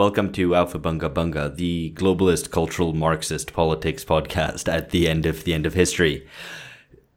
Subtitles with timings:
[0.00, 5.52] welcome to Aufhebunga Bunga, the globalist cultural Marxist politics podcast at the end of the
[5.52, 6.26] end of history.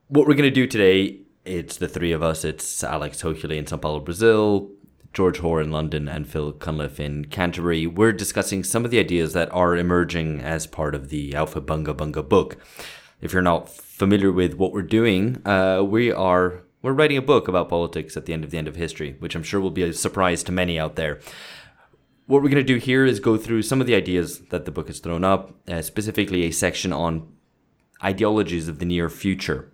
[0.09, 2.43] What we're going to do today, it's the three of us.
[2.43, 4.69] It's Alex Hochuli in Sao Paulo, Brazil,
[5.13, 7.87] George Hoare in London, and Phil Cunliffe in Canterbury.
[7.87, 12.27] We're discussing some of the ideas that are emerging as part of the Aufhebunga Bunga
[12.27, 12.57] book.
[13.21, 17.47] If you're not familiar with what we're doing, uh, we are we're writing a book
[17.47, 19.83] about politics at the end of the end of history, which I'm sure will be
[19.83, 21.21] a surprise to many out there
[22.25, 24.71] what we're going to do here is go through some of the ideas that the
[24.71, 27.27] book has thrown up, uh, specifically a section on
[28.03, 29.71] ideologies of the near future.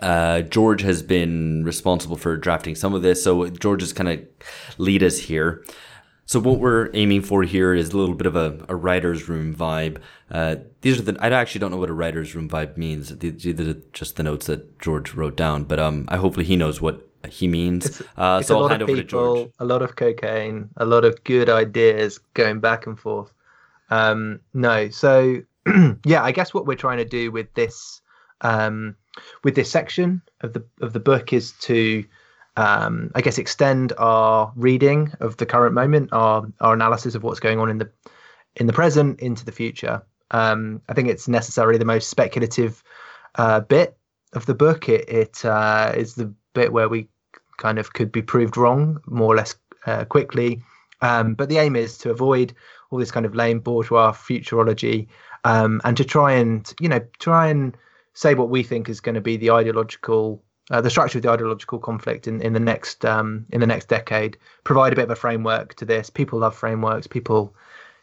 [0.00, 4.20] Uh, George has been responsible for drafting some of this, so George is kind of
[4.76, 5.64] lead us here.
[6.26, 9.54] So what we're aiming for here is a little bit of a, a writer's room
[9.54, 9.98] vibe.
[10.30, 13.16] Uh, these are the I actually don't know what a writer's room vibe means.
[13.16, 16.82] These are just the notes that George wrote down, but um, I hopefully he knows
[16.82, 17.86] what he means.
[17.86, 19.50] It's, uh, it's so I'll hand over people, to George.
[19.58, 23.32] A lot of cocaine, a lot of good ideas going back and forth.
[23.90, 25.40] Um, no, so
[26.04, 28.00] yeah, I guess what we're trying to do with this
[28.42, 28.96] um,
[29.44, 32.04] with this section of the of the book is to
[32.56, 37.40] um, I guess extend our reading of the current moment, our our analysis of what's
[37.40, 37.90] going on in the
[38.56, 40.02] in the present into the future.
[40.30, 42.82] Um, I think it's necessarily the most speculative
[43.36, 43.96] uh, bit
[44.34, 44.88] of the book.
[44.88, 47.08] It, it uh, is the bit where we
[47.56, 49.54] kind of could be proved wrong more or less
[49.86, 50.62] uh, quickly.
[51.00, 52.54] Um, but the aim is to avoid
[52.90, 55.06] all this kind of lame bourgeois futurology
[55.44, 57.76] um, and to try and you know try and
[58.14, 61.30] say what we think is going to be the ideological uh, the structure of the
[61.30, 64.36] ideological conflict in, in the next um, in the next decade.
[64.64, 66.10] Provide a bit of a framework to this.
[66.10, 67.06] People love frameworks.
[67.06, 67.54] People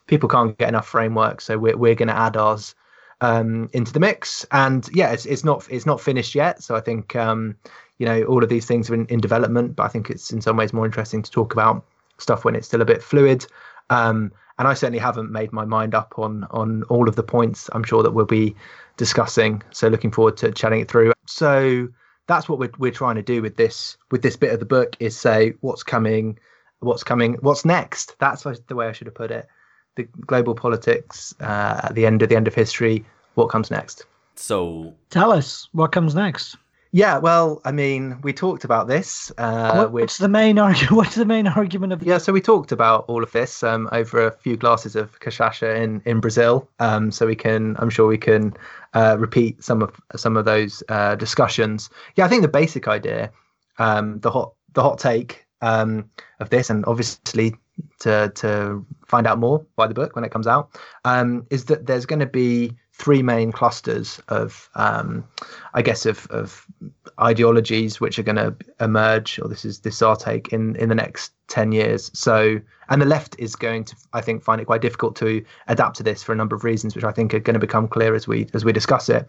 [0.08, 2.76] people can't get enough frameworks so we're, we're going to add ours
[3.22, 4.46] um, into the mix.
[4.52, 6.64] And yeah it's, it's not it's not finished yet.
[6.64, 7.56] So i think um,
[7.98, 10.42] you know all of these things are in, in development but i think it's in
[10.42, 11.86] some ways more interesting to talk about
[12.18, 13.46] stuff when it's still a bit fluid.
[13.90, 17.70] Um, and i certainly haven't made my mind up on on all of the points
[17.74, 18.56] i'm sure that we'll be
[18.98, 21.14] discussing so looking forward to chatting it through.
[21.28, 21.88] So
[22.28, 24.96] that's what we're, we're trying to do with this with this bit of the book
[25.00, 26.40] is say what's coming
[26.80, 28.16] what's coming what's next.
[28.20, 29.48] That's the way i should have put it.
[29.96, 33.06] The global politics uh, at the end of the end of history
[33.36, 34.06] what comes next.
[34.36, 36.58] So tell us what comes next
[36.96, 39.30] yeah, well, I mean, we talked about this.
[39.38, 40.92] Uh, what's the main argument?
[40.96, 42.02] What's the main argument of?
[42.02, 45.76] Yeah, so we talked about all of this um, over a few glasses of cachaça
[45.76, 46.70] in in Brazil.
[46.80, 48.54] Um, so we can, I'm sure we can
[48.94, 51.90] uh, repeat some of some of those uh, discussions.
[52.16, 53.30] Yeah, I think the basic idea,
[53.78, 57.56] um, the hot the hot take um, of this, and obviously
[58.00, 61.88] to to find out more by the book when it comes out, um, is that
[61.88, 65.28] there's going to be three main clusters of, um,
[65.74, 66.66] I guess, of, of
[67.20, 70.88] ideologies which are going to emerge, or this is this is our take in in
[70.90, 72.10] the next ten years.
[72.14, 75.98] So, and the left is going to, I think, find it quite difficult to adapt
[75.98, 78.16] to this for a number of reasons, which I think are going to become clear
[78.16, 79.28] as we as we discuss it.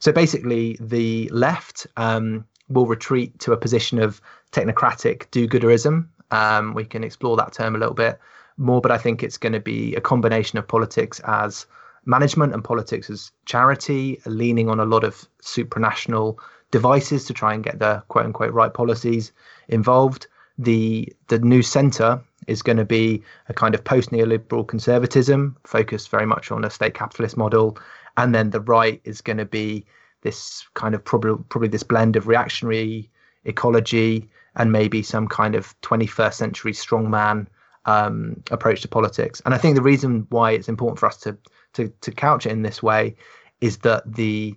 [0.00, 6.08] So, basically, the left um, will retreat to a position of technocratic do-gooderism.
[6.32, 8.18] Um, we can explore that term a little bit
[8.56, 11.66] more, but I think it's going to be a combination of politics as
[12.06, 16.38] management and politics as charity, leaning on a lot of supranational
[16.70, 19.32] devices to try and get the quote unquote right policies
[19.68, 20.26] involved.
[20.58, 26.08] The the new centre is going to be a kind of post neoliberal conservatism focused
[26.10, 27.76] very much on a state capitalist model,
[28.16, 29.84] and then the right is going to be
[30.22, 33.10] this kind of probably probably this blend of reactionary
[33.44, 37.46] ecology and maybe some kind of 21st century strongman
[37.84, 39.40] um, approach to politics.
[39.44, 41.36] And I think the reason why it's important for us to
[41.76, 43.14] to to couch it in this way
[43.60, 44.56] is that the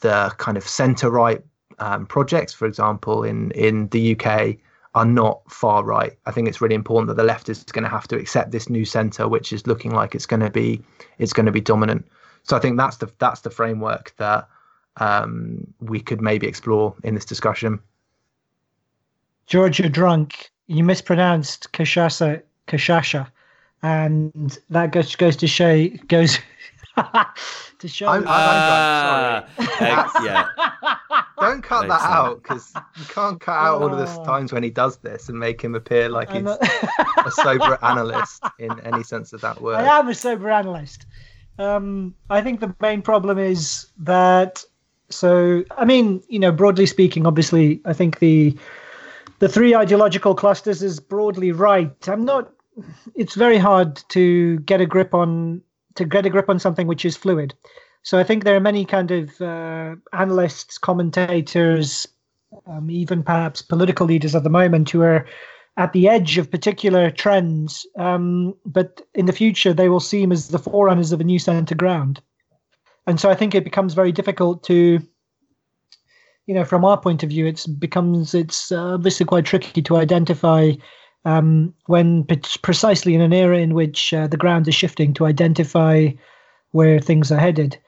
[0.00, 1.42] the kind of centre right
[1.80, 4.56] um, projects, for example, in in the UK,
[4.94, 6.16] are not far right.
[6.26, 8.68] I think it's really important that the left is going to have to accept this
[8.68, 10.82] new centre, which is looking like it's going to be
[11.18, 12.06] it's going to be dominant.
[12.42, 14.48] So I think that's the that's the framework that
[14.96, 17.80] um, we could maybe explore in this discussion.
[19.46, 20.50] George, you're drunk.
[20.66, 23.30] You mispronounced Kashasa Kashasha
[23.82, 26.38] and that goes goes to show goes
[27.78, 28.08] to show.
[28.08, 29.90] I'm, I'm, uh, sorry.
[29.90, 30.48] Uh, yeah.
[31.40, 34.24] Don't cut that out because you can't cut out all of the oh.
[34.24, 38.78] times when he does this and make him appear like he's a sober analyst in
[38.80, 39.76] any sense of that word.
[39.76, 41.06] I am a sober analyst.
[41.58, 44.64] Um, I think the main problem is that.
[45.10, 48.58] So, I mean, you know, broadly speaking, obviously, I think the
[49.38, 52.08] the three ideological clusters is broadly right.
[52.08, 52.52] I'm not
[53.14, 55.62] it's very hard to get a grip on
[55.96, 57.54] to get a grip on something which is fluid.
[58.02, 62.06] So I think there are many kind of uh, analysts, commentators,
[62.66, 65.26] um, even perhaps political leaders at the moment who are
[65.76, 70.48] at the edge of particular trends, um, but in the future they will seem as
[70.48, 72.20] the forerunners of a new center ground.
[73.06, 75.00] And so I think it becomes very difficult to,
[76.46, 79.96] you know, from our point of view, it becomes it's uh, obviously quite tricky to
[79.96, 80.72] identify
[81.24, 82.24] um, when
[82.62, 86.08] precisely in an era in which uh, the ground is shifting to identify
[86.72, 87.78] where things are headed.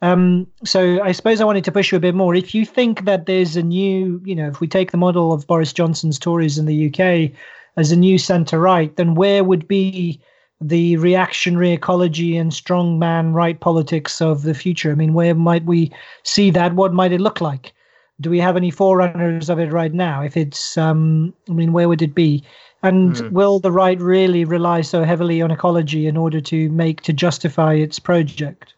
[0.00, 2.34] Um, so I suppose I wanted to push you a bit more.
[2.34, 5.46] If you think that there's a new, you know, if we take the model of
[5.46, 7.32] Boris Johnson's Tories in the UK
[7.76, 10.20] as a new centre right, then where would be
[10.60, 14.92] the reactionary ecology and strongman right politics of the future?
[14.92, 15.92] I mean, where might we
[16.22, 16.74] see that?
[16.74, 17.72] What might it look like?
[18.20, 20.22] Do we have any forerunners of it right now?
[20.22, 22.44] If it's, um, I mean, where would it be?
[22.82, 23.30] And mm.
[23.32, 27.74] will the right really rely so heavily on ecology in order to make to justify
[27.74, 28.74] its project?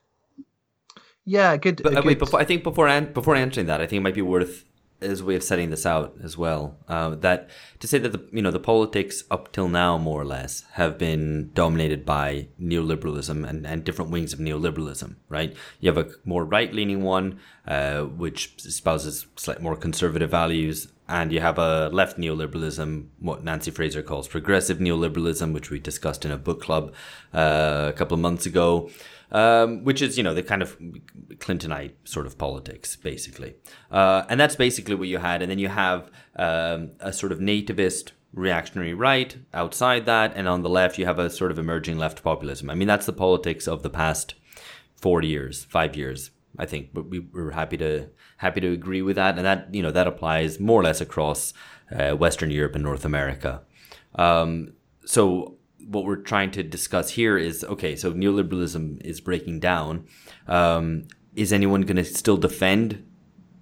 [1.27, 1.83] Yeah, good.
[1.83, 2.07] But, uh, good.
[2.07, 4.65] wait, before I think before an- before answering that, I think it might be worth
[5.03, 6.77] as a way of setting this out as well.
[6.89, 7.49] Uh, that
[7.79, 10.99] to say that the you know the politics up till now more or less have
[10.99, 15.17] been dominated by neoliberalism and, and different wings of neoliberalism.
[15.29, 15.57] Right?
[15.81, 21.33] You have a more right leaning one, uh, which espouses slightly more conservative values, and
[21.33, 26.31] you have a left neoliberalism, what Nancy Fraser calls progressive neoliberalism, which we discussed in
[26.31, 26.95] a book club
[27.35, 28.89] uh, a couple of months ago
[29.33, 30.79] um, which is you know the kind of
[31.37, 33.55] Clintonite sort of politics, basically.
[33.91, 35.43] Uh, and that's basically what you had.
[35.43, 40.63] And then you have um, a sort of nativist reactionary right outside that, and on
[40.63, 42.71] the left you have a sort of emerging left populism.
[42.71, 44.35] I mean, that's the politics of the past
[44.97, 46.31] four years, five years.
[46.59, 48.09] I think, but we, we're happy to
[48.41, 51.53] happy to agree with that, and that you know that applies more or less across
[51.95, 53.63] uh, Western Europe and North America.
[54.15, 54.73] Um,
[55.05, 60.07] so what we're trying to discuss here is okay, so neoliberalism is breaking down.
[60.49, 63.07] Um, is anyone going to still defend,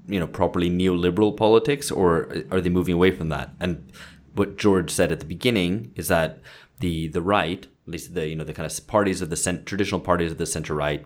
[0.06, 3.50] you know, properly neoliberal politics, or are they moving away from that?
[3.58, 3.92] And
[4.34, 6.38] what George said at the beginning is that
[6.78, 9.66] the the right, at least the you know the kind of parties of the cent-
[9.66, 11.04] traditional parties of the center right,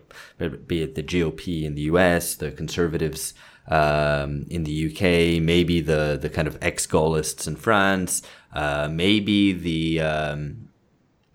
[0.67, 3.33] be it the GOP in the U.S., the conservatives
[3.67, 8.21] um, in the UK, maybe the the kind of ex Gaullists in France,
[8.53, 10.69] uh, maybe the um,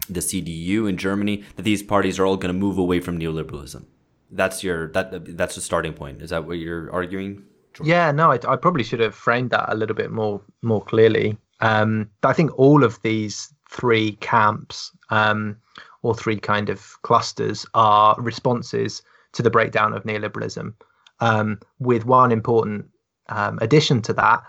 [0.08, 3.84] the CDU in Germany, that these parties are all going to move away from neoliberalism.
[4.30, 6.22] That's your that that's the starting point.
[6.22, 7.44] Is that what you're arguing?
[7.74, 7.88] George?
[7.88, 11.38] Yeah, no, I, I, probably should have framed that a little bit more more clearly.
[11.60, 15.56] Um, I think all of these three camps um,
[16.02, 19.02] or three kind of clusters are responses
[19.32, 20.72] to the breakdown of neoliberalism.
[21.20, 22.86] Um, with one important
[23.28, 24.42] um, addition to that,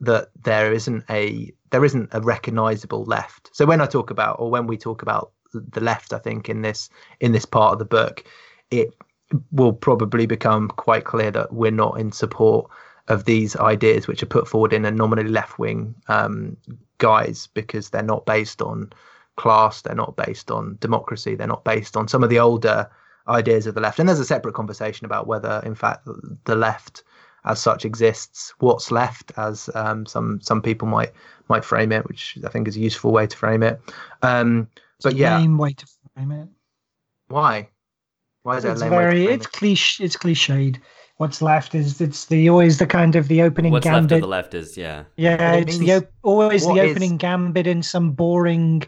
[0.00, 3.50] that there isn't a there isn't a recognizable left.
[3.52, 6.62] So when I talk about or when we talk about the left, I think in
[6.62, 6.90] this
[7.20, 8.24] in this part of the book,
[8.70, 8.94] it
[9.50, 12.70] will probably become quite clear that we're not in support
[13.08, 16.56] of these ideas which are put forward in a nominally left wing um,
[16.98, 18.92] guise because they're not based on
[19.36, 22.88] class, they're not based on democracy, they're not based on some of the older
[23.28, 23.98] ideas of the left.
[23.98, 26.06] And there's a separate conversation about whether, in fact,
[26.44, 27.02] the left
[27.44, 28.52] as such exists.
[28.58, 31.12] What's left, as um, some some people might
[31.48, 33.80] might frame it, which I think is a useful way to frame it.
[34.22, 34.68] Um,
[35.02, 36.48] but yeah, lame way to frame it.
[37.28, 37.68] Why?
[38.42, 39.26] Why is it's that very?
[39.26, 39.52] it's it?
[39.52, 40.04] cliche.
[40.04, 40.80] It's cliched.
[41.18, 44.10] What's left is it's the always the kind of the opening What's gambit.
[44.10, 45.04] left of the left is yeah.
[45.16, 47.18] Yeah, it it's the always the opening is...
[47.18, 48.82] gambit in some boring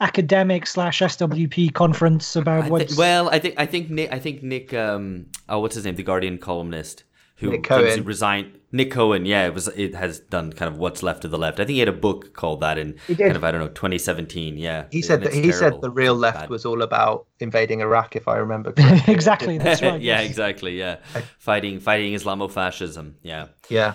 [0.00, 2.92] academic slash SWP conference about what.
[2.96, 6.02] Well, I think I think Nick I think Nick um oh what's his name the
[6.02, 7.04] Guardian columnist
[7.40, 8.04] who Nick Cohen.
[8.04, 8.56] resigned.
[8.72, 11.58] Nick Cohen, yeah, it was it has done kind of what's left of the left.
[11.58, 14.56] I think he had a book called that in kind of I don't know 2017.
[14.56, 15.58] Yeah, he said that he terrible.
[15.58, 16.50] said the real left Bad.
[16.50, 19.12] was all about invading Iraq, if I remember correctly.
[19.12, 20.00] exactly, that's right.
[20.00, 20.78] yeah, exactly.
[20.78, 20.98] Yeah,
[21.38, 23.14] fighting fighting Islamofascism.
[23.22, 23.94] Yeah, yeah.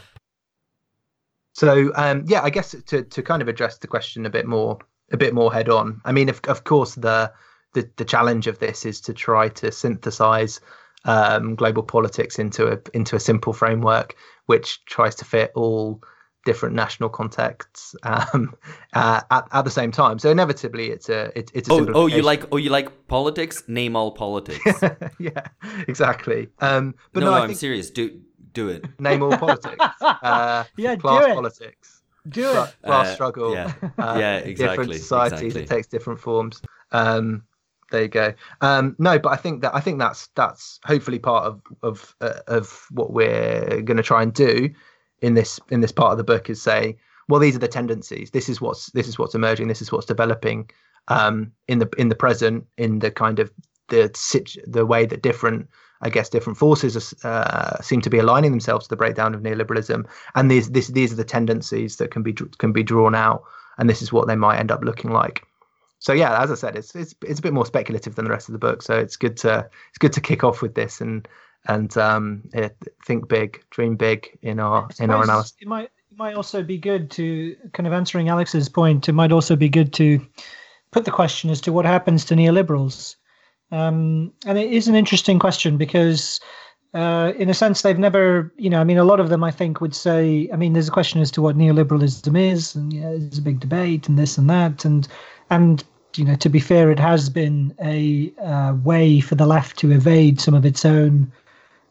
[1.53, 4.79] So um, yeah, I guess to to kind of address the question a bit more
[5.11, 6.01] a bit more head on.
[6.05, 7.31] I mean, of of course the
[7.73, 10.61] the, the challenge of this is to try to synthesize
[11.03, 16.01] um, global politics into a into a simple framework which tries to fit all
[16.45, 18.55] different national contexts um,
[18.93, 20.19] uh, at, at the same time.
[20.19, 23.63] So inevitably, it's a it, it's a oh oh you like oh you like politics?
[23.67, 24.81] Name all politics.
[25.19, 25.47] yeah,
[25.87, 26.47] exactly.
[26.59, 27.89] Um, but no, no, no I'm serious.
[27.89, 28.21] Do
[28.53, 28.85] do it.
[28.99, 29.75] Name all politics.
[30.01, 31.35] Uh, yeah, class do it.
[31.35, 31.94] politics.
[32.29, 32.75] Do it.
[32.83, 33.53] Class uh, struggle.
[33.53, 34.85] Yeah, uh, yeah, exactly.
[34.85, 35.41] Different societies.
[35.41, 35.63] Exactly.
[35.63, 36.61] It takes different forms.
[36.91, 37.43] Um,
[37.91, 38.33] there you go.
[38.61, 42.39] Um, no, but I think that I think that's that's hopefully part of of uh,
[42.47, 44.69] of what we're going to try and do
[45.21, 48.31] in this in this part of the book is say, well, these are the tendencies.
[48.31, 49.67] This is what's this is what's emerging.
[49.67, 50.69] This is what's developing
[51.07, 53.51] um, in the in the present in the kind of
[53.89, 54.11] the
[54.67, 55.69] the way that different
[56.01, 60.05] I guess different forces uh, seem to be aligning themselves to the breakdown of neoliberalism,
[60.35, 63.43] and these this, these are the tendencies that can be can be drawn out
[63.77, 65.45] and this is what they might end up looking like.
[65.99, 68.49] So yeah, as I said, it's it's it's a bit more speculative than the rest
[68.49, 68.81] of the book.
[68.81, 71.27] So it's good to it's good to kick off with this and
[71.67, 72.43] and um,
[73.05, 75.55] think big, dream big in our in our analysis.
[75.59, 79.09] It might it might also be good to kind of answering Alex's point.
[79.09, 80.25] It might also be good to
[80.91, 83.15] put the question as to what happens to neoliberals,
[83.71, 86.39] um, and it is an interesting question because
[86.95, 89.51] uh, in a sense, they've never, you know, I mean, a lot of them, I
[89.51, 93.09] think, would say, I mean, there's a question as to what neoliberalism is, and yeah,
[93.09, 95.05] there's a big debate, and this and that, and
[95.49, 95.83] and
[96.15, 99.91] you know, to be fair, it has been a uh, way for the left to
[99.91, 101.29] evade some of its own,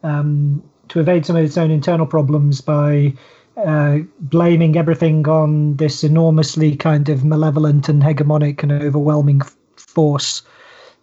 [0.02, 3.12] um, to evade some of its own internal problems by
[3.58, 9.42] uh, blaming everything on this enormously kind of malevolent and hegemonic and overwhelming
[9.76, 10.40] force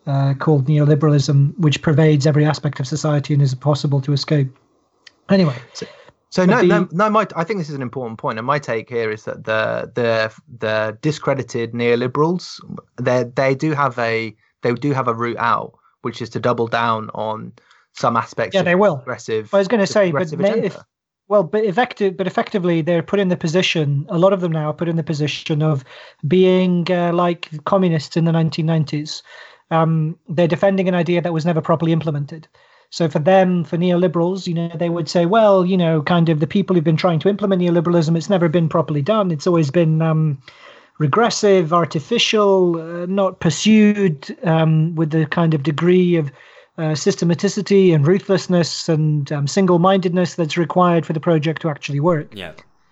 [0.08, 4.50] uh, called neoliberalism, which pervades every aspect of society and is impossible to escape.
[5.30, 5.56] Anyway.
[5.74, 5.86] So,
[6.30, 7.10] so no, the, no, no.
[7.10, 9.92] My, I think this is an important point, and my take here is that the
[9.94, 12.60] the the discredited neoliberals,
[13.00, 16.68] they they do have a they do have a route out, which is to double
[16.68, 17.52] down on
[17.94, 18.56] some aspects.
[18.56, 19.00] Yeah, they will.
[19.00, 19.54] Aggressive.
[19.54, 20.78] I was going to say, but if
[21.28, 24.06] well, but effective, but effectively, they're put in the position.
[24.10, 25.84] A lot of them now are put in the position of
[26.28, 29.22] being uh, like communists in the 1990s
[29.72, 32.48] um, they're defending an idea that was never properly implemented.
[32.92, 36.42] So for them, for neoliberals, you know, they would say, well, you know, kind of
[36.42, 39.32] the people who've been trying to implement neoliberalism, it's never been properly done.
[39.32, 40.42] It's always been um,
[41.00, 46.32] regressive, artificial, uh, not pursued um, with the kind of degree of
[46.78, 52.28] uh, systematicity and ruthlessness and um, single-mindedness that's required for the project to actually work.
[52.36, 52.52] Yeah.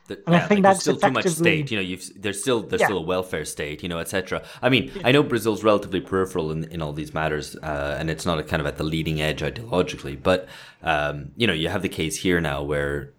[0.09, 1.69] The, and yeah, I think like that's still too much state.
[1.69, 2.87] You know, you've there's still there's yeah.
[2.87, 3.83] still a welfare state.
[3.83, 4.43] You know, etc.
[4.61, 8.25] I mean, I know Brazil's relatively peripheral in, in all these matters, uh, and it's
[8.25, 10.21] not kind of at the leading edge ideologically.
[10.21, 10.47] But
[10.81, 13.13] um, you know, you have the case here now where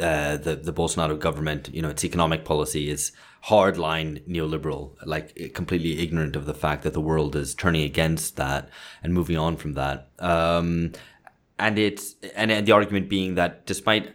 [0.00, 3.10] uh, the the Bolsonaro government, you know, its economic policy is
[3.46, 8.68] hardline neoliberal, like completely ignorant of the fact that the world is turning against that
[9.02, 10.08] and moving on from that.
[10.20, 10.92] Um,
[11.58, 14.14] and it's and, and the argument being that despite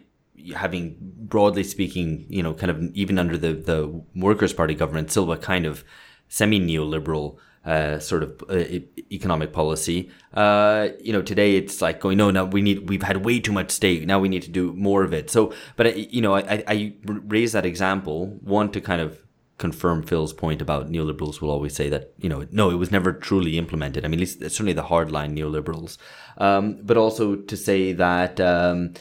[0.54, 5.30] having broadly speaking, you know, kind of even under the the Workers' Party government, still
[5.32, 5.84] a kind of
[6.28, 8.80] semi neoliberal uh, sort of uh,
[9.10, 10.10] economic policy.
[10.34, 13.52] Uh, you know, today it's like going, no, no, we need, we've had way too
[13.52, 14.06] much state.
[14.06, 15.30] Now we need to do more of it.
[15.30, 19.22] So, but uh, you know, I, I raise that example one to kind of
[19.58, 23.12] confirm Phil's point about neoliberals will always say that you know no it was never
[23.12, 24.04] truly implemented.
[24.04, 25.98] I mean, at least certainly the hardline neoliberals,
[26.38, 28.94] um, but also to say that um,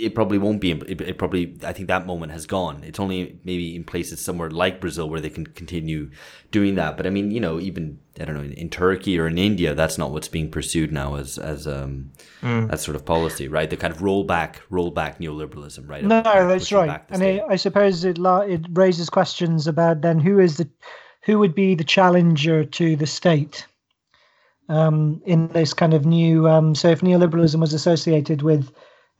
[0.00, 0.70] it probably won't be.
[0.72, 2.82] It, it, probably, I think that moment has gone.
[2.84, 6.10] It's only maybe in places somewhere like Brazil where they can continue
[6.50, 6.96] doing that.
[6.96, 9.74] But I mean, you know, even I don't know in, in Turkey or in India,
[9.74, 12.70] that's not what's being pursued now as as um mm.
[12.70, 13.68] that sort of policy, right?
[13.68, 16.02] The kind of rollback, rollback neoliberalism, right?
[16.02, 17.02] No, no that's right.
[17.10, 20.68] And I, I suppose it it raises questions about then who is the
[21.22, 23.66] who would be the challenger to the state.
[24.68, 28.70] Um, in this kind of new, um, so if neoliberalism was associated with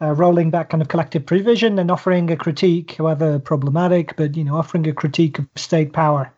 [0.03, 4.45] uh, rolling back kind of collective provision and offering a critique, however problematic, but you
[4.45, 6.33] know, offering a critique of state power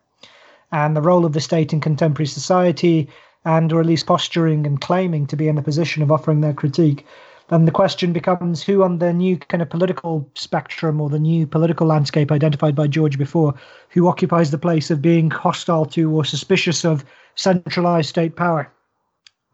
[0.73, 3.09] and the role of the state in contemporary society,
[3.45, 6.55] and or at least posturing and claiming to be in a position of offering their
[6.55, 7.05] critique.
[7.49, 11.47] Then the question becomes who on the new kind of political spectrum or the new
[11.47, 13.55] political landscape identified by George before,
[13.91, 17.05] who occupies the place of being hostile to or suspicious of
[17.35, 18.73] centralized state power.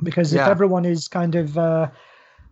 [0.02, 0.48] Because if yeah.
[0.48, 1.88] everyone is kind of uh,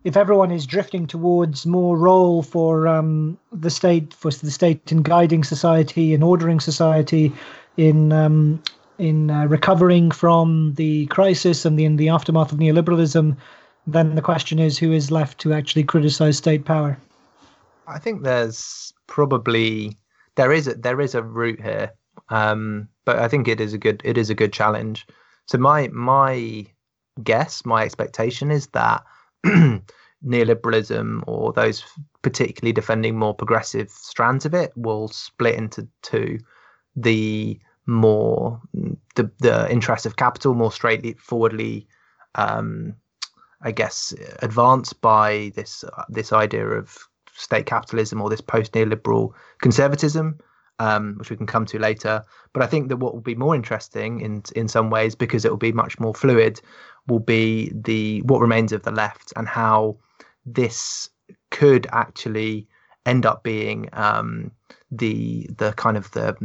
[0.03, 5.01] if everyone is drifting towards more role for um, the state, for the state in
[5.01, 7.33] guiding society, in ordering society,
[7.77, 8.61] in um,
[8.97, 13.37] in uh, recovering from the crisis and the, in the aftermath of neoliberalism,
[13.85, 16.97] then the question is who is left to actually criticize state power.
[17.87, 19.97] I think there's probably
[20.35, 21.91] there is a, there is a route here,
[22.29, 25.07] um, but I think it is a good it is a good challenge.
[25.47, 26.65] So my my
[27.23, 29.03] guess, my expectation is that
[30.25, 31.83] neoliberalism or those
[32.21, 36.39] particularly defending more progressive strands of it will split into two
[36.95, 38.59] the more
[39.15, 41.87] the the interest of capital more straightforwardly
[42.35, 42.93] um,
[43.61, 46.97] i guess advanced by this uh, this idea of
[47.33, 50.39] state capitalism or this post neoliberal conservatism
[50.79, 52.23] um, which we can come to later.
[52.53, 55.51] But I think that what will be more interesting in in some ways, because it
[55.51, 56.61] will be much more fluid,
[57.07, 59.97] will be the what remains of the left and how
[60.45, 61.09] this
[61.51, 62.67] could actually
[63.05, 64.51] end up being um,
[64.91, 66.35] the the kind of the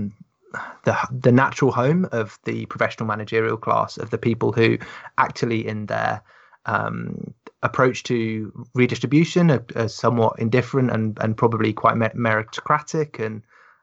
[0.85, 4.79] the the natural home of the professional managerial class of the people who
[5.19, 6.23] actually in their
[6.67, 13.43] um, approach to redistribution are, are, somewhat indifferent and and probably quite meritocratic and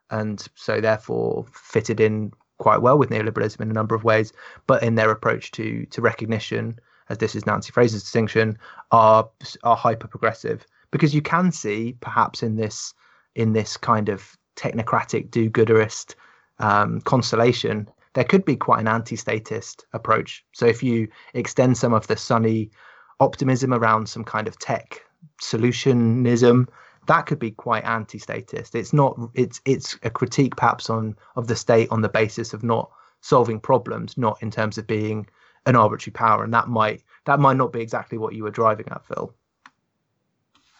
[0.09, 4.31] and so therefore fitted in quite well with neoliberalism in a number of ways,
[4.67, 8.57] but in their approach to to recognition, as this is Nancy Fraser's distinction,
[8.91, 9.29] are
[9.63, 12.93] are hyper progressive because you can see perhaps in this
[13.35, 16.15] in this kind of technocratic do-gooderist
[16.59, 20.43] um, constellation there could be quite an anti-statist approach.
[20.53, 22.71] So if you extend some of the sunny
[23.19, 25.01] optimism around some kind of tech
[25.41, 26.67] solutionism
[27.09, 28.75] that could be quite anti-statist.
[28.75, 29.19] It's not.
[29.33, 33.59] It's it's a critique perhaps on of the state on the basis of not solving
[33.59, 35.27] problems, not in terms of being
[35.65, 38.85] an arbitrary power, and that might that might not be exactly what you were driving
[38.91, 39.33] at, Phil.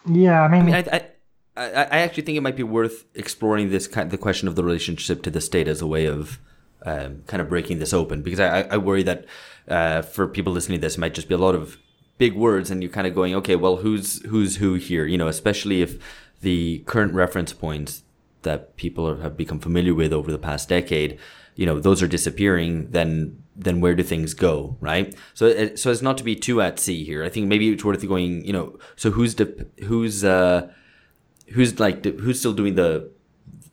[0.06, 1.06] Yeah, I mean, I, mean, I,
[1.56, 1.64] I,
[1.96, 5.22] I actually think it might be worth exploring this kind, the question of the relationship
[5.24, 6.38] to the state as a way of
[6.86, 9.26] um, kind of breaking this open, because I, I worry that
[9.66, 11.76] uh, for people listening to this, it might just be a lot of
[12.20, 15.06] big words and you're kind of going, okay, well, who's who's who here?
[15.06, 15.98] You know, especially if
[16.42, 18.02] the current reference points
[18.42, 21.18] that people have become familiar with over the past decade,
[21.56, 22.90] you know, those are disappearing.
[22.90, 25.16] Then then where do things go, right?
[25.32, 28.06] So so as not to be too at sea here, I think maybe it's worth
[28.06, 28.44] going.
[28.44, 30.70] You know, so who's the who's uh
[31.52, 33.10] who's like who's still doing the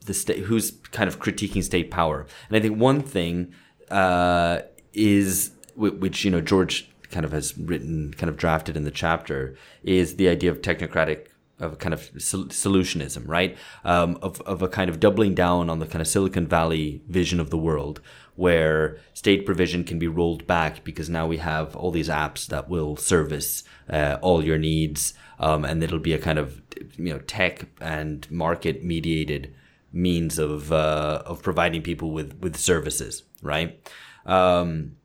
[0.06, 3.54] the state who's kind of critiquing state power and i think one thing
[3.92, 4.62] uh,
[4.94, 9.56] is which you know george kind of has written, kind of drafted in the chapter,
[9.84, 11.28] is the idea of technocratic
[11.60, 13.58] of kind of solutionism, right?
[13.84, 17.40] Um, of, of a kind of doubling down on the kind of Silicon Valley vision
[17.40, 18.00] of the world
[18.36, 22.70] where state provision can be rolled back because now we have all these apps that
[22.70, 25.16] will service uh, all your needs.
[25.40, 26.62] Um, and it'll be a kind of,
[26.98, 29.54] you know, tech and market mediated
[29.92, 33.80] means of, uh, of providing people with, with services, right?
[34.28, 34.98] Um,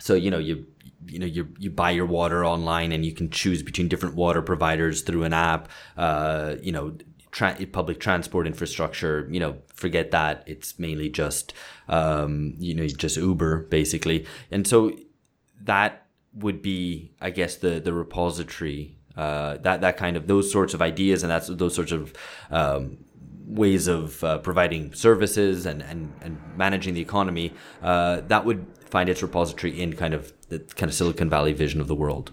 [0.00, 0.66] so, you know, you,
[1.06, 4.42] you know you you buy your water online and you can choose between different water
[4.42, 6.94] providers through an app uh, you know
[7.30, 10.44] tra- public transport infrastructure you know forget that.
[10.46, 11.52] It's mainly just
[11.88, 14.26] um, you know just uber basically.
[14.50, 14.96] And so
[15.62, 20.74] that would be i guess the the repository uh, that that kind of those sorts
[20.74, 22.12] of ideas and that's those sorts of
[22.52, 22.98] um,
[23.50, 29.08] ways of uh, providing services and, and, and managing the economy, uh, that would find
[29.08, 32.32] its repository in kind of the kind of Silicon Valley vision of the world.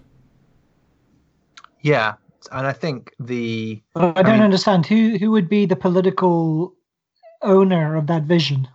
[1.81, 2.15] Yeah,
[2.51, 6.73] and I think the I, I don't mean, understand who who would be the political
[7.41, 8.67] owner of that vision.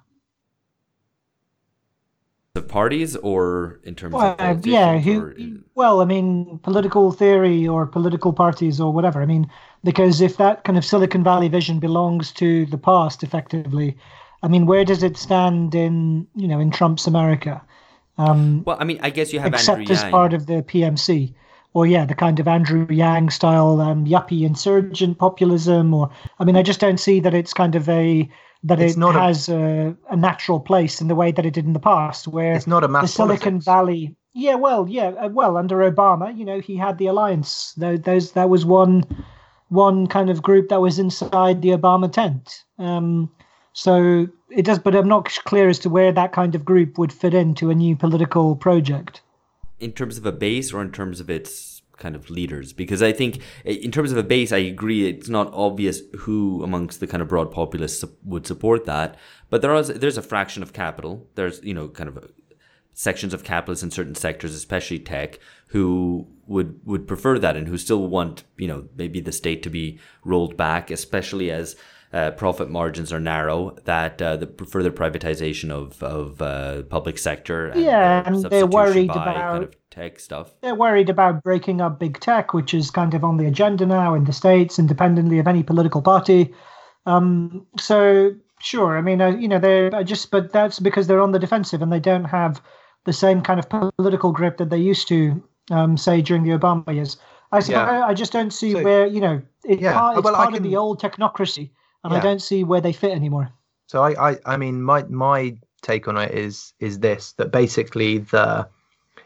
[2.55, 5.21] The parties, or in terms well, of yeah, who?
[5.21, 5.35] Or...
[5.75, 9.23] Well, I mean, political theory or political parties or whatever.
[9.23, 9.51] I mean,
[9.83, 13.97] because if that kind of Silicon Valley vision belongs to the past, effectively,
[14.43, 17.63] I mean, where does it stand in you know in Trump's America?
[18.19, 21.33] Um, well, I mean, I guess you have except Andrew as part of the PMC,
[21.75, 26.57] or yeah, the kind of Andrew Yang style um, yuppie insurgent populism, or I mean,
[26.57, 28.29] I just don't see that it's kind of a
[28.65, 31.53] that it's it not has a, a, a, natural place in the way that it
[31.53, 33.65] did in the past, where it's not a mass the Silicon politics.
[33.65, 34.17] Valley.
[34.35, 37.75] Yeah, well, yeah, uh, well, under Obama, you know, he had the alliance.
[37.77, 39.05] Those that was one
[39.69, 42.65] one kind of group that was inside the Obama tent.
[42.79, 43.31] Um,
[43.73, 47.13] so it does, but I'm not clear as to where that kind of group would
[47.13, 49.23] fit into a new political project.
[49.81, 52.73] In terms of a base or in terms of its kind of leaders?
[52.73, 56.63] Because I think eh, in terms of a base, I agree it's not obvious who
[56.63, 59.17] amongst the kind of broad populace would support that.
[59.49, 61.27] But there is there's a fraction of capital.
[61.37, 62.29] There's you know kind of uh,
[62.93, 67.79] sections of capitalists in certain sectors, especially tech, who would would prefer that and who
[67.79, 71.77] still want you know maybe the state to be rolled back, especially as
[72.13, 77.69] uh, profit margins are narrow, that uh, the further privatization of of uh, public sector.
[77.69, 80.53] And, yeah, and they're worried about kind of tech stuff.
[80.61, 84.15] They're worried about breaking up big tech, which is kind of on the agenda now
[84.15, 86.55] in the states, independently of any political party.
[87.07, 91.33] Um, so sure, I mean, uh, you know, they're just, but that's because they're on
[91.33, 92.63] the defensive and they don't have
[93.05, 96.95] the same kind of political grip that they used to, um, say, during the Obama
[96.95, 97.17] years.
[97.51, 97.85] I, yeah.
[97.85, 99.93] I, I just don't see so, where you know it, yeah.
[99.93, 100.57] part, it's well, part can...
[100.59, 101.71] of the old technocracy
[102.05, 102.19] and yeah.
[102.19, 103.51] I don't see where they fit anymore.
[103.87, 108.19] So I, I, I mean, my my take on it is is this that basically
[108.19, 108.69] the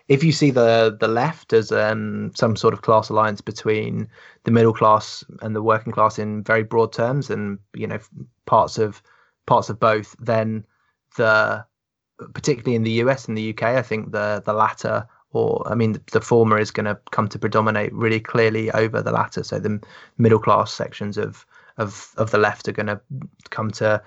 [0.08, 4.08] if you see the the left as um, some sort of class alliance between
[4.44, 7.98] the middle class and the working class in very broad terms, and you know
[8.46, 9.02] parts of
[9.46, 10.64] parts of both, then
[11.16, 11.64] the
[12.34, 16.00] particularly in the US and the UK, I think the the latter or I mean
[16.12, 19.42] the former is going to come to predominate really clearly over the latter.
[19.42, 19.80] So the
[20.18, 21.44] middle class sections of
[21.78, 23.00] of of the left are going to
[23.50, 24.02] come to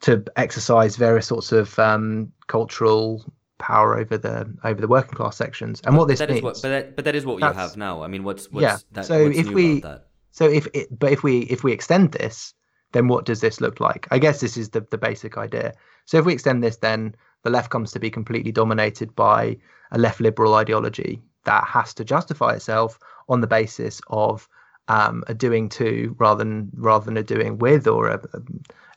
[0.00, 3.24] to exercise various sorts of um, cultural
[3.58, 5.80] power over the over the working class sections.
[5.84, 7.76] And but what this that means, what, but that, but that is what you have
[7.76, 8.02] now.
[8.02, 8.78] I mean, what's, what's yeah.
[8.92, 9.82] That, so what's if we
[10.30, 12.54] so if it, but if we if we extend this
[12.92, 14.08] then what does this look like?
[14.10, 15.74] I guess this is the, the basic idea.
[16.06, 19.56] So if we extend this, then the left comes to be completely dominated by
[19.92, 24.48] a left liberal ideology that has to justify itself on the basis of
[24.90, 28.20] um, a doing to rather than rather than a doing with or a,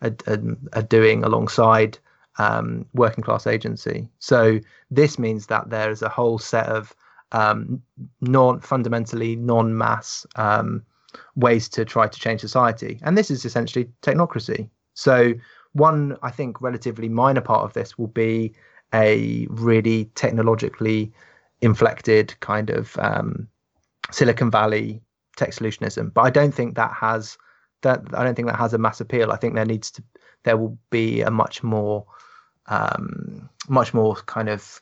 [0.01, 0.39] a, a,
[0.73, 1.99] a doing alongside
[2.39, 4.09] um, working class agency.
[4.17, 6.95] So this means that there is a whole set of
[7.31, 7.81] um,
[8.21, 10.83] non fundamentally non mass um,
[11.35, 14.69] ways to try to change society, and this is essentially technocracy.
[14.95, 15.33] So
[15.73, 18.53] one, I think, relatively minor part of this will be
[18.95, 21.11] a really technologically
[21.61, 23.47] inflected kind of um,
[24.11, 25.01] Silicon Valley
[25.35, 26.13] tech solutionism.
[26.13, 27.37] But I don't think that has
[27.81, 28.01] that.
[28.13, 29.31] I don't think that has a mass appeal.
[29.31, 30.03] I think there needs to
[30.43, 32.05] there will be a much more
[32.67, 34.81] um, much more kind of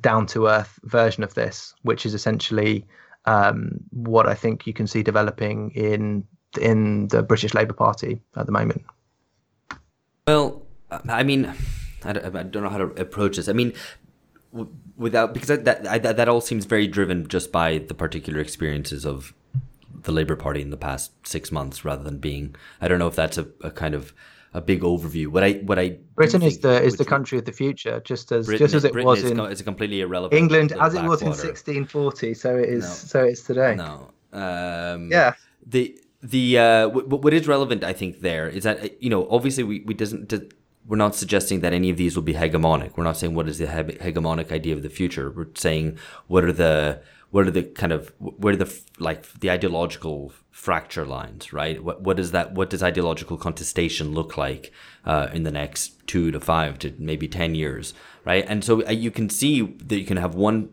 [0.00, 2.84] down to earth version of this, which is essentially
[3.26, 6.26] um, what I think you can see developing in
[6.60, 8.84] in the British Labour Party at the moment.
[10.26, 11.52] Well, I mean,
[12.04, 13.48] I don't, I don't know how to approach this.
[13.48, 13.74] I mean,
[14.96, 19.34] without because that that that all seems very driven just by the particular experiences of
[20.02, 22.54] the Labour Party in the past six months, rather than being.
[22.80, 24.14] I don't know if that's a, a kind of
[24.54, 25.26] a big overview.
[25.26, 28.46] What I what I Britain is the is the country of the future, just as
[28.46, 30.38] Britain, just as it Britain was in it's a completely irrelevant.
[30.38, 32.88] England as it was in 1640, so it is no.
[32.88, 33.74] so it's today.
[33.74, 35.34] No, um, yeah.
[35.66, 39.64] The the uh, w- what is relevant, I think, there is that you know obviously
[39.64, 40.32] we we doesn't.
[40.86, 42.96] we're not suggesting that any of these will be hegemonic.
[42.96, 45.30] We're not saying what is the he- hegemonic idea of the future.
[45.30, 47.02] We're saying what are the
[47.34, 51.82] what are the kind of where the like the ideological fracture lines right?
[51.82, 54.72] What what does that what does ideological contestation look like
[55.04, 57.92] uh, in the next two to five to maybe ten years
[58.24, 58.44] right?
[58.46, 60.68] And so uh, you can see that you can have one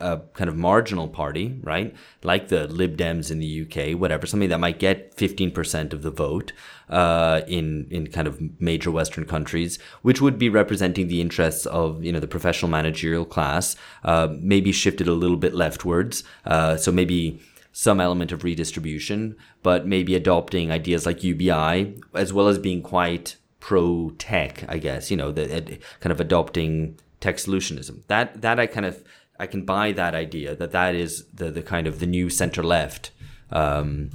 [0.00, 1.94] a kind of marginal party, right?
[2.22, 6.10] Like the Lib Dems in the UK, whatever, something that might get 15% of the
[6.10, 6.52] vote
[6.88, 12.02] uh, in in kind of major Western countries, which would be representing the interests of
[12.04, 16.24] you know the professional managerial class, uh, maybe shifted a little bit leftwards.
[16.44, 17.40] Uh, so maybe
[17.72, 23.36] some element of redistribution, but maybe adopting ideas like UBI, as well as being quite
[23.60, 28.02] pro tech, I guess, you know, the, kind of adopting tech solutionism.
[28.08, 29.04] That that I kind of
[29.40, 32.62] I can buy that idea that that is the the kind of the new center
[32.62, 33.10] left.
[33.50, 34.10] Um,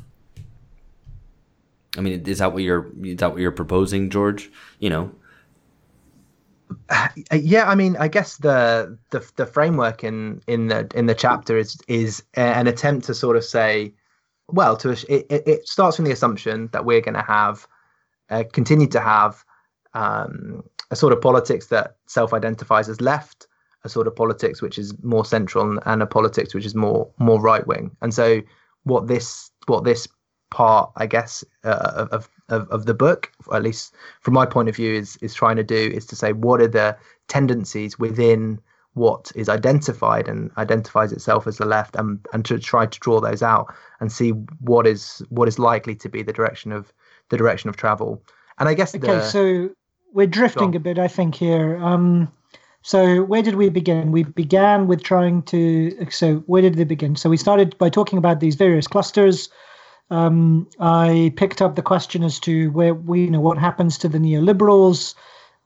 [1.97, 4.51] I mean, is that what you're is that what you're proposing, George?
[4.79, 5.11] You know.
[6.89, 11.15] Uh, yeah, I mean, I guess the the the framework in in the in the
[11.15, 13.93] chapter is is an attempt to sort of say,
[14.47, 17.67] well, to it, it starts from the assumption that we're going to have
[18.29, 19.43] uh, continue to have
[19.93, 23.47] um, a sort of politics that self-identifies as left,
[23.85, 27.39] a sort of politics which is more central and a politics which is more more
[27.39, 27.95] right wing.
[28.01, 28.41] And so
[28.83, 30.07] what this what this
[30.49, 34.75] part, I guess, uh, of, of of the book, at least from my point of
[34.75, 38.59] view, is is trying to do is to say what are the tendencies within
[38.93, 43.19] what is identified and identifies itself as the left and and to try to draw
[43.19, 44.29] those out and see
[44.61, 46.91] what is what is likely to be the direction of
[47.29, 48.23] the direction of travel.
[48.57, 49.69] And i guess okay the, so
[50.13, 51.77] we're drifting a bit i think here.
[51.83, 52.31] Um
[52.85, 54.11] so where did we begin?
[54.11, 56.05] We began with trying to.
[56.11, 57.15] So where did they begin?
[57.15, 59.49] So we started by talking about these various clusters.
[60.11, 64.07] Um, I picked up the question as to where we you know what happens to
[64.07, 65.15] the neoliberals.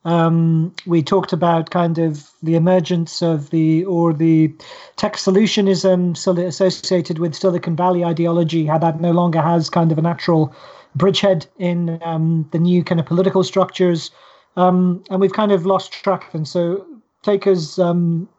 [0.06, 4.54] Um, we talked about kind of the emergence of the or the
[4.96, 6.16] tech solutionism
[6.48, 10.56] associated with Silicon Valley ideology, how that no longer has kind of a natural
[10.96, 14.10] bridgehead in um, the new kind of political structures.
[14.56, 16.34] Um, and we've kind of lost track.
[16.34, 16.86] And so
[17.24, 18.30] take us, um,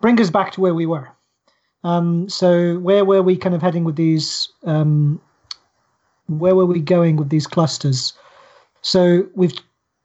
[0.00, 1.08] bring us back to where we were.
[1.84, 4.48] Um, so where were we kind of heading with these?
[4.64, 5.20] Um,
[6.26, 8.12] where were we going with these clusters?
[8.82, 9.58] So we've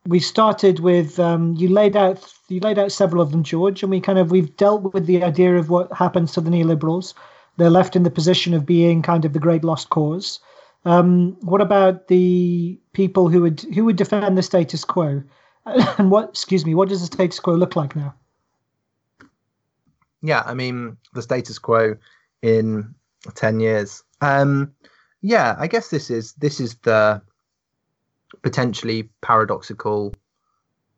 [0.06, 3.90] we started with um, you laid out you laid out several of them, George, and
[3.90, 7.14] we kind of we've dealt with the idea of what happens to the neoliberals.
[7.58, 10.40] They're left in the position of being kind of the great lost cause.
[10.86, 15.24] Um, what about the people who would who would defend the status quo?
[15.98, 18.14] and what, excuse me, what does the status quo look like now?
[20.22, 21.96] Yeah, I mean, the status quo
[22.42, 22.96] in
[23.36, 24.04] 10 years.
[24.22, 24.74] Um,
[25.22, 27.22] yeah, I guess this is this is the
[28.42, 30.14] potentially paradoxical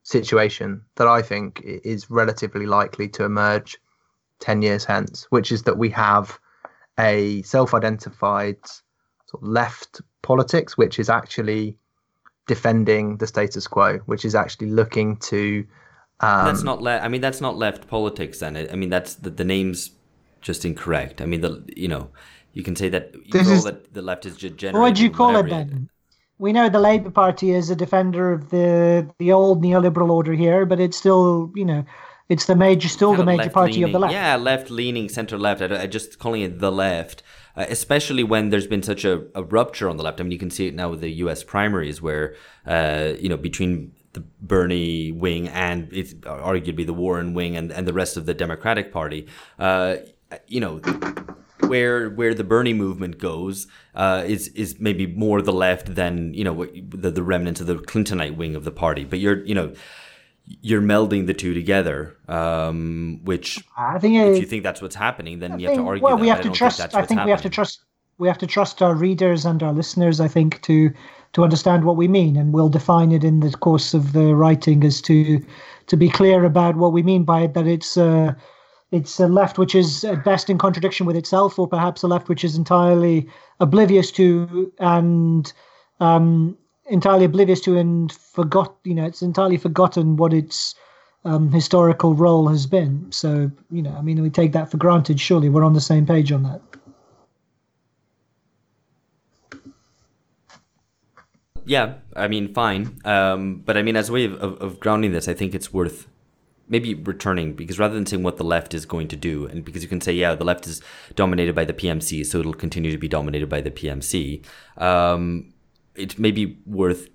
[0.04, 3.78] situation that I think is relatively likely to emerge
[4.40, 6.40] 10 years hence, which is that we have
[7.00, 8.58] a self-identified
[9.28, 11.78] sort of left politics, which is actually
[12.48, 15.66] defending the status quo, which is actually looking to.
[16.20, 17.04] Um, that's not left.
[17.04, 18.40] I mean, that's not left politics.
[18.40, 19.92] Then I mean, that's the, the name's
[20.42, 21.22] just incorrect.
[21.22, 22.10] I mean, the you know,
[22.54, 24.82] you can say that you call is, that the left is just general.
[24.82, 25.90] What do you call it then?
[26.38, 30.66] we know the Labour Party is a defender of the the old neoliberal order here,
[30.66, 31.86] but it's still, you know,
[32.30, 34.14] it's the major, still Kind the major party of the left.
[34.14, 35.62] Yeah, left leaning, center left.
[35.62, 37.24] I, I just calling it the left,
[37.58, 40.20] uh, especially when there's been such a, a rupture on the left.
[40.20, 41.44] I mean, you can see it now with the U.S.
[41.44, 47.56] primaries, where uh, you know between the Bernie wing and it's arguably the Warren wing
[47.56, 49.28] and, and the rest of the Democratic Party.
[49.60, 49.98] Uh,
[50.48, 50.78] you know,
[51.68, 56.44] where where the Bernie movement goes uh, is is maybe more the left than you
[56.44, 59.04] know the the remnants of the Clintonite wing of the party.
[59.04, 59.74] But you're you know
[60.62, 65.40] you're melding the two together, um, which I think if you think that's what's happening,
[65.40, 66.04] then I you have to argue.
[66.04, 66.80] well, that, we have to trust.
[66.80, 67.82] Think I think we have to trust.
[68.18, 70.20] We have to trust our readers and our listeners.
[70.20, 70.92] I think to
[71.34, 74.84] to understand what we mean, and we'll define it in the course of the writing
[74.84, 75.44] as to
[75.88, 77.54] to be clear about what we mean by it.
[77.56, 78.34] That it's uh,
[78.92, 82.30] it's a left which is at best in contradiction with itself, or perhaps a left
[82.30, 83.28] which is entirely
[83.60, 85.52] oblivious to and
[86.00, 88.76] um, entirely oblivious to and forgot.
[88.84, 90.76] You know, it's entirely forgotten what its
[91.26, 93.12] um, historical role has been.
[93.12, 95.20] So, you know, I mean, we take that for granted.
[95.20, 96.62] Surely we're on the same page on that.
[101.66, 103.00] Yeah, I mean, fine.
[103.06, 105.74] Um, but I mean, as a way of, of, of grounding this, I think it's
[105.74, 106.08] worth
[106.68, 109.82] maybe returning because rather than saying what the left is going to do, and because
[109.82, 110.82] you can say, yeah, the left is
[111.16, 114.46] dominated by the PMC, so it'll continue to be dominated by the PMC.
[114.78, 115.55] Um,
[115.96, 117.10] it may be worth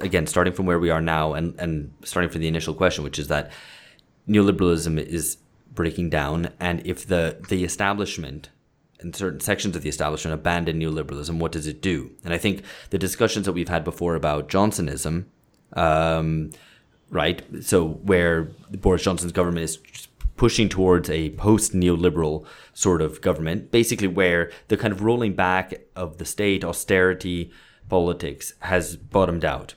[0.00, 3.18] again starting from where we are now and and starting from the initial question, which
[3.18, 3.50] is that
[4.28, 5.38] neoliberalism is
[5.72, 8.50] breaking down, and if the the establishment
[9.00, 12.10] and certain sections of the establishment abandon neoliberalism, what does it do?
[12.24, 15.26] And I think the discussions that we've had before about Johnsonism,
[15.74, 16.50] um,
[17.10, 17.42] right?
[17.62, 19.78] So where Boris Johnson's government is
[20.36, 25.74] pushing towards a post neoliberal sort of government, basically where the kind of rolling back
[25.94, 27.52] of the state austerity
[27.88, 29.74] politics has bottomed out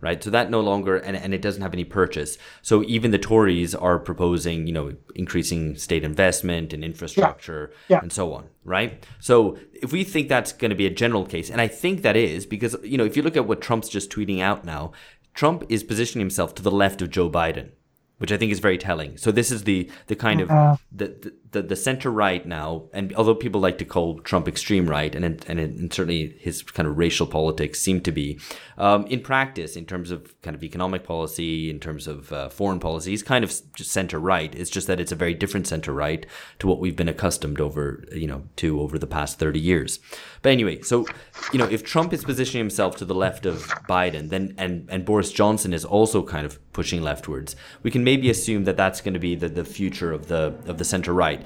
[0.00, 0.22] right?
[0.22, 2.38] So that no longer, and, and it doesn't have any purchase.
[2.62, 7.98] So even the Tories are proposing, you know, increasing state investment and infrastructure Yeah.
[8.00, 9.04] and so on, right?
[9.18, 12.16] So if we think that's going to be a general case, and I think that
[12.16, 14.92] is because, you know, if you look at what Trump's just tweeting out now,
[15.34, 17.70] Trump is positioning himself to the left of Joe Biden.
[18.18, 19.16] Which I think is very telling.
[19.16, 23.14] So this is the the kind of Uh, the, the the center right now, and
[23.14, 26.98] although people like to call Trump extreme right, and and, and certainly his kind of
[26.98, 28.38] racial politics seem to be,
[28.76, 32.80] um, in practice, in terms of kind of economic policy, in terms of uh, foreign
[32.80, 34.54] policy, he's kind of center right.
[34.54, 36.26] It's just that it's a very different center right
[36.58, 40.00] to what we've been accustomed over, you know, to over the past thirty years.
[40.42, 41.06] But anyway, so
[41.52, 45.04] you know, if Trump is positioning himself to the left of Biden, then and and
[45.04, 49.14] Boris Johnson is also kind of pushing leftwards, we can maybe assume that that's going
[49.14, 51.37] to be the, the future of the of the center right,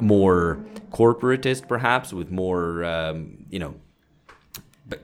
[0.00, 0.58] more
[0.90, 3.74] corporatist perhaps, with more um, you know,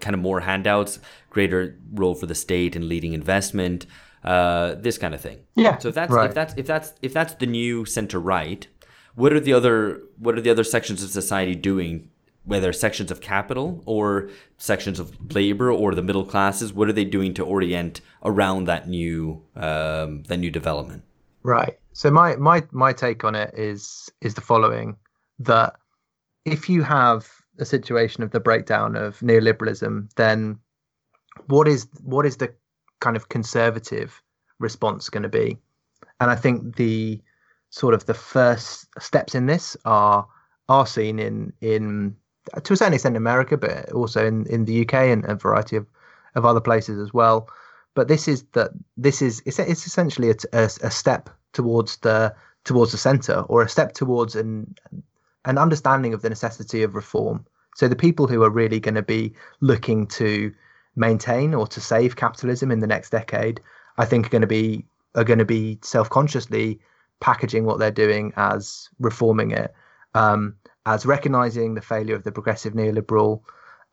[0.01, 0.99] kind of more handouts,
[1.31, 3.87] greater role for the state in leading investment,
[4.25, 5.41] uh, this kind of thing.
[5.55, 5.79] Yeah.
[5.79, 6.29] So if that's Right.
[6.29, 8.67] if that's if that's if that's the new center right,
[9.15, 12.11] what are the other what are the other sections of society doing?
[12.47, 17.07] Whether sections of capital or sections of labor or the middle classes, what are they
[17.07, 21.05] doing to orient around that new um, that new development?
[21.43, 21.79] Right.
[21.95, 24.97] So my my my take on it is is the following:
[25.39, 25.77] that
[26.45, 30.59] if you have a situation of the breakdown of neoliberalism, then
[31.47, 32.53] what is what is the
[33.01, 34.21] kind of conservative
[34.59, 35.57] response going to be?
[36.21, 37.23] And I think the
[37.71, 40.27] sort of the first steps in this are
[40.69, 42.17] are seen in in
[42.65, 45.87] to a certain extent America, but also in, in the UK and a variety of,
[46.35, 47.49] of other places as well.
[47.95, 52.35] But this is that this is it's, it's essentially a, a, a step towards the
[52.65, 54.75] towards the centre or a step towards an
[55.45, 57.45] an understanding of the necessity of reform.
[57.77, 60.53] So the people who are really going to be looking to
[60.97, 63.61] maintain or to save capitalism in the next decade,
[63.99, 66.81] I think are going to be are going to be self-consciously
[67.21, 69.73] packaging what they're doing as reforming it,
[70.15, 73.41] um, as recognizing the failure of the progressive neoliberal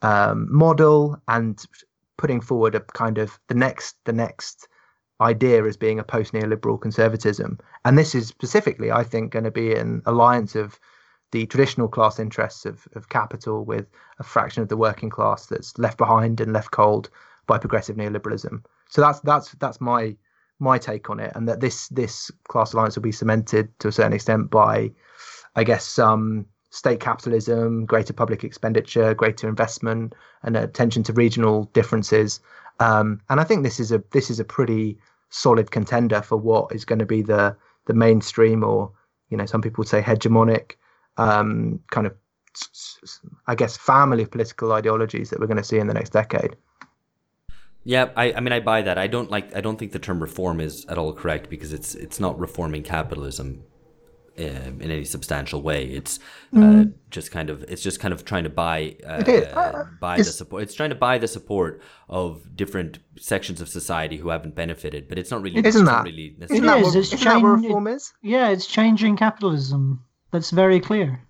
[0.01, 1.63] um, model and
[2.17, 4.67] putting forward a kind of the next the next
[5.21, 7.59] idea as being a post neoliberal conservatism.
[7.85, 10.79] And this is specifically, I think, going to be an alliance of
[11.31, 13.85] the traditional class interests of, of capital with
[14.19, 17.09] a fraction of the working class that's left behind and left cold
[17.47, 18.63] by progressive neoliberalism.
[18.89, 20.15] So that's that's that's my
[20.59, 23.91] my take on it, and that this this class alliance will be cemented to a
[23.91, 24.91] certain extent by,
[25.55, 32.39] I guess, some state capitalism, greater public expenditure, greater investment, and attention to regional differences.
[32.79, 34.97] Um, and I think this is a this is a pretty
[35.31, 37.55] solid contender for what is going to be the
[37.87, 38.91] the mainstream, or
[39.29, 40.73] you know, some people would say hegemonic,
[41.17, 42.13] um, kind of,
[43.47, 46.55] I guess, family of political ideologies that we're going to see in the next decade.
[47.83, 48.99] Yeah, I, I mean I buy that.
[48.99, 51.95] I don't like I don't think the term reform is at all correct because it's
[51.95, 53.63] it's not reforming capitalism
[54.37, 55.85] in any substantial way.
[55.85, 56.19] It's
[56.53, 56.93] uh, Mm.
[57.09, 60.63] just kind of it's just kind of trying to buy uh, Uh, buy the support.
[60.63, 65.17] It's trying to buy the support of different sections of society who haven't benefited, but
[65.19, 65.57] it's not really.
[65.57, 68.13] Isn't it's not that- really Isn't It what, it's isn't that what reform is?
[68.21, 70.03] Yeah, it's changing capitalism.
[70.31, 71.21] That's very clear.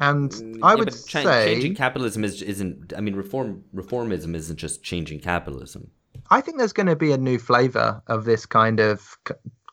[0.00, 2.92] And Mm, I yeah, would but cha- say, changing capitalism is isn't.
[2.96, 5.90] I mean, reform reformism isn't just changing capitalism.
[6.30, 9.16] I think there's going to be a new flavor of this kind of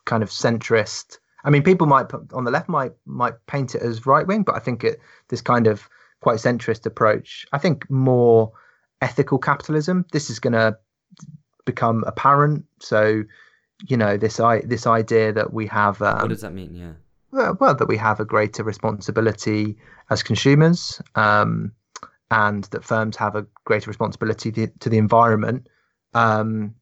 [0.04, 1.18] kind of centrist.
[1.44, 4.42] I mean, people might put, on the left might might paint it as right wing,
[4.42, 5.88] but I think it this kind of
[6.20, 7.46] quite centrist approach.
[7.52, 8.52] I think more
[9.00, 10.04] ethical capitalism.
[10.12, 10.76] This is going to
[11.64, 12.64] become apparent.
[12.80, 13.24] So,
[13.88, 16.74] you know, this i this idea that we have um, what does that mean?
[16.74, 16.92] Yeah.
[17.30, 19.76] well, well, that we have a greater responsibility
[20.10, 21.72] as consumers, um,
[22.30, 25.66] and that firms have a greater responsibility to, to the environment.
[26.14, 26.74] Um,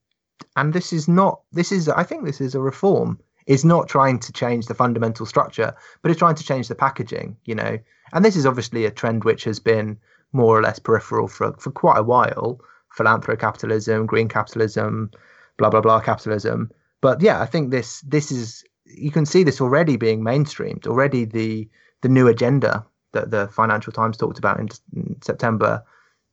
[0.56, 1.42] and this is not.
[1.52, 1.88] This is.
[1.88, 3.18] I think this is a reform.
[3.48, 7.36] It's not trying to change the fundamental structure, but it's trying to change the packaging.
[7.46, 7.78] You know,
[8.12, 9.98] and this is obviously a trend which has been
[10.32, 12.60] more or less peripheral for for quite a while.
[12.96, 15.10] Philanthrocapitalism, green capitalism,
[15.56, 16.70] blah blah blah capitalism.
[17.00, 20.86] But yeah, I think this this is you can see this already being mainstreamed.
[20.86, 21.68] Already the
[22.02, 25.82] the new agenda that the Financial Times talked about in, in September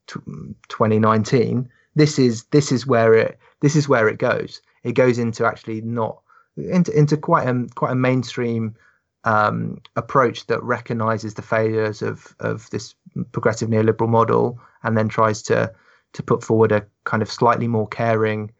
[0.08, 0.19] t-
[0.67, 1.69] 2019.
[1.95, 4.62] This is this is where it this is where it goes.
[4.84, 6.21] It goes into actually not
[6.57, 8.75] into into quite a quite a mainstream
[9.23, 12.95] um, approach that recognizes the failures of of this
[13.31, 15.73] progressive neoliberal model and then tries to
[16.13, 18.51] to put forward a kind of slightly more caring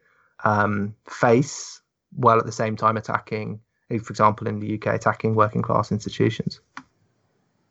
[0.44, 1.80] um, face
[2.14, 6.60] while at the same time attacking, for example, in the UK, attacking working class institutions.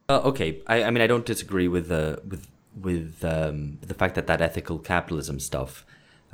[0.10, 2.48] Uh, okay, I, I mean I don't disagree with the with
[2.80, 5.86] with um, the fact that that ethical capitalism stuff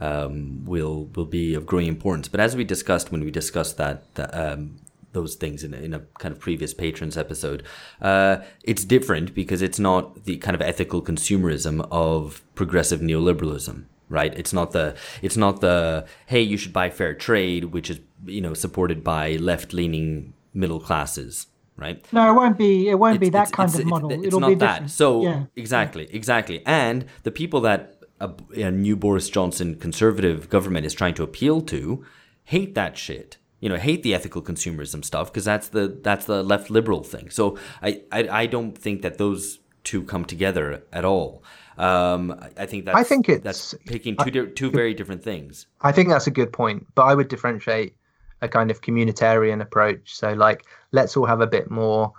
[0.02, 2.28] um, will will be of growing importance.
[2.28, 4.78] But as we discussed when we discussed that, that um,
[5.14, 7.64] those things in a, in a kind of previous patrons episode,
[8.02, 13.86] uh, it's different because it's not the kind of ethical consumerism of progressive neoliberalism.
[14.10, 18.00] Right, it's not the it's not the hey you should buy fair trade, which is
[18.26, 22.04] you know supported by left leaning middle classes, right?
[22.12, 22.90] No, it won't be.
[22.90, 24.12] It won't be that it's- kind it's- of it's- model.
[24.12, 24.68] It's, It'll not be that.
[24.74, 24.92] different.
[24.92, 25.44] So yeah.
[25.56, 26.62] exactly, exactly.
[26.66, 31.62] And the people that a, a new Boris Johnson conservative government is trying to appeal
[31.74, 32.06] to
[32.44, 33.38] hate that shit.
[33.60, 37.30] You know, hate the ethical consumerism stuff because that's the that's the left liberal thing.
[37.30, 41.44] So I, I I don't think that those two come together at all.
[41.78, 45.24] Um, I- I think that's I think it's- that's picking two di- two very different
[45.24, 45.68] things.
[45.82, 47.96] I think that's a good point, but I would differentiate
[48.42, 50.16] a kind of communitarian approach.
[50.16, 52.12] So, like, let's all have a bit more,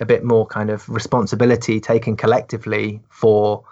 [0.00, 3.64] a bit more kind of responsibility taken collectively for,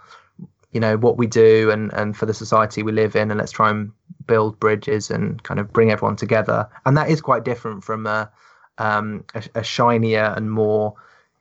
[0.77, 3.51] you know, what we do and and for the society we live in, and let's
[3.51, 3.91] try and
[4.27, 6.69] build bridges and kind of bring everyone together.
[6.85, 8.31] And that is quite different from a,
[8.77, 10.95] um, a, a shinier and more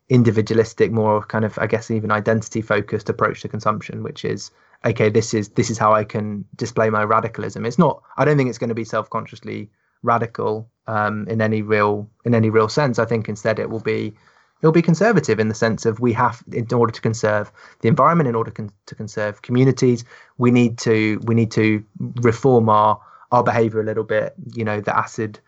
[0.08, 4.52] individualistic, more kind of, I guess, even identity focused approach to consumption, which is
[4.86, 5.10] okay.
[5.10, 7.66] This is this is how I can display my radicalism.
[7.66, 8.02] It's not.
[8.16, 9.70] I don't think it's going to be self consciously
[10.02, 13.00] radical um, in any real in any real sense.
[13.00, 14.16] I think instead it will be
[14.62, 18.28] it'll be conservative in the sense of we have in order to conserve the environment,
[18.28, 20.04] in order con- to conserve communities,
[20.38, 21.84] we need to we need to
[22.22, 23.00] reform our
[23.32, 24.34] our behavior a little bit.
[24.54, 25.40] You know, the acid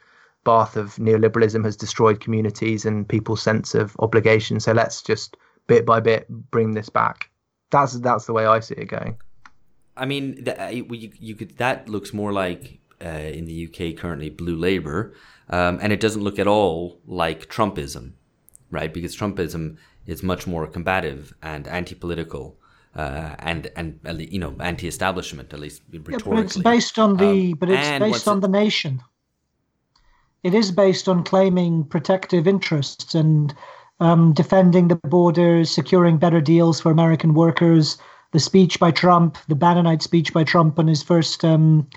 [0.43, 4.59] bath of neoliberalism has destroyed communities and people's sense of obligation.
[4.59, 5.35] So let's just
[5.67, 7.29] bit by bit bring this back.
[7.69, 9.17] That's that's the way I see it going.
[9.97, 13.97] I mean, that, uh, you, you could that looks more like uh, in the UK
[13.97, 15.13] currently blue Labour,
[15.49, 18.13] um, and it doesn't look at all like Trumpism,
[18.71, 18.93] right?
[18.93, 22.57] Because Trumpism is much more combative and anti-political.
[22.95, 26.35] Uh, and and you know anti-establishment at least Yeah, rhetorically.
[26.35, 27.51] but it's based on the.
[27.51, 29.01] Um, but it's based on it- the nation.
[30.43, 33.53] It is based on claiming protective interests and
[33.99, 37.97] um, defending the borders, securing better deals for American workers.
[38.31, 41.87] The speech by Trump, the Bannonite speech by Trump on his first, um,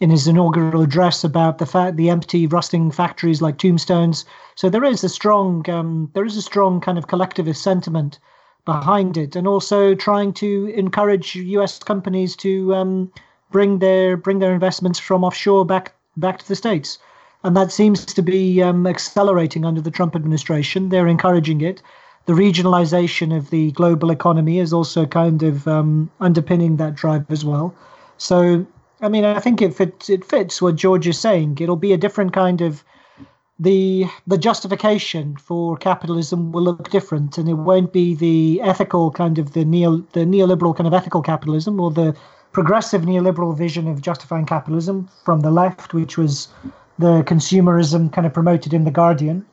[0.00, 4.24] in his inaugural address about the fact the empty, rusting factories like tombstones.
[4.54, 8.18] So there is a strong, um, there is a strong kind of collectivist sentiment
[8.64, 11.78] behind it, and also trying to encourage U.S.
[11.78, 13.12] companies to um,
[13.50, 16.98] bring their bring their investments from offshore back back to the states,
[17.42, 20.90] and that seems to be um, accelerating under the Trump administration.
[20.90, 21.80] They're encouraging it.
[22.26, 27.44] The regionalization of the global economy is also kind of um, underpinning that drive as
[27.44, 27.72] well.
[28.18, 28.66] So,
[29.00, 30.08] I mean, I think it fits.
[30.08, 31.58] It fits what George is saying.
[31.60, 32.82] It'll be a different kind of
[33.58, 39.38] the the justification for capitalism will look different, and it won't be the ethical kind
[39.38, 42.16] of the neo the neoliberal kind of ethical capitalism or the
[42.52, 46.48] progressive neoliberal vision of justifying capitalism from the left, which was
[46.98, 49.44] the consumerism kind of promoted in The Guardian.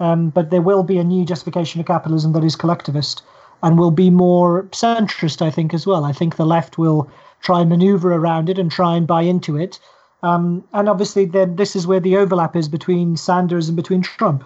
[0.00, 3.22] Um, but there will be a new justification of capitalism that is collectivist
[3.62, 6.04] and will be more centrist, I think, as well.
[6.04, 7.10] I think the left will
[7.40, 9.78] try and maneuver around it and try and buy into it.
[10.22, 14.44] Um, and obviously, then this is where the overlap is between Sanders and between Trump.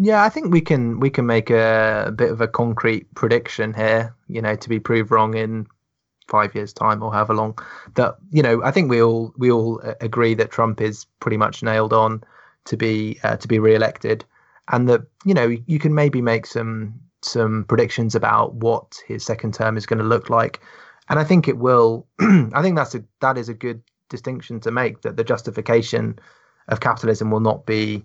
[0.00, 3.74] Yeah, I think we can we can make a, a, bit of a concrete prediction
[3.74, 4.14] here.
[4.28, 5.66] You know, to be proved wrong in
[6.28, 7.58] five years' time or however long.
[7.94, 11.62] That you know, I think we all we all agree that Trump is pretty much
[11.62, 12.22] nailed on
[12.66, 14.24] to be uh, to be re-elected,
[14.70, 19.54] and that you know you can maybe make some some predictions about what his second
[19.54, 20.60] term is going to look like,
[21.08, 22.06] and I think it will.
[22.20, 26.18] I think that's a that is a good distinction to make that the justification
[26.68, 28.04] of capitalism will not be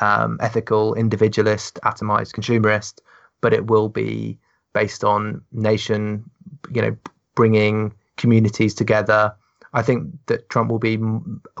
[0.00, 3.00] um, ethical, individualist, atomized, consumerist,
[3.40, 4.38] but it will be
[4.72, 6.28] based on nation,
[6.72, 6.96] you know,
[7.34, 9.34] bringing communities together.
[9.72, 10.98] I think that Trump will be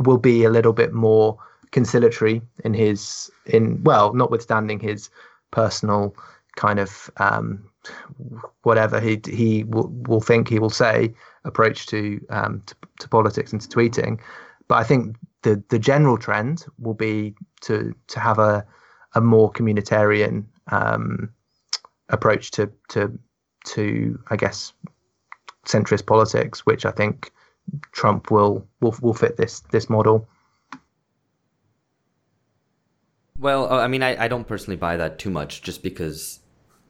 [0.00, 1.38] will be a little bit more
[1.72, 5.10] conciliatory in his in well, notwithstanding his
[5.50, 6.14] personal
[6.56, 7.68] kind of um,
[8.62, 11.12] whatever he he will, will think he will say
[11.44, 14.20] approach to, um, to to politics and to tweeting.
[14.68, 18.64] But I think the the general trend will be to to have a
[19.14, 21.30] a more communitarian um,
[22.08, 23.18] approach to to
[23.66, 24.72] to I guess
[25.64, 27.32] centrist politics, which I think
[27.92, 30.28] Trump will will will fit this this model.
[33.38, 36.40] Well, uh, I mean, I, I don't personally buy that too much, just because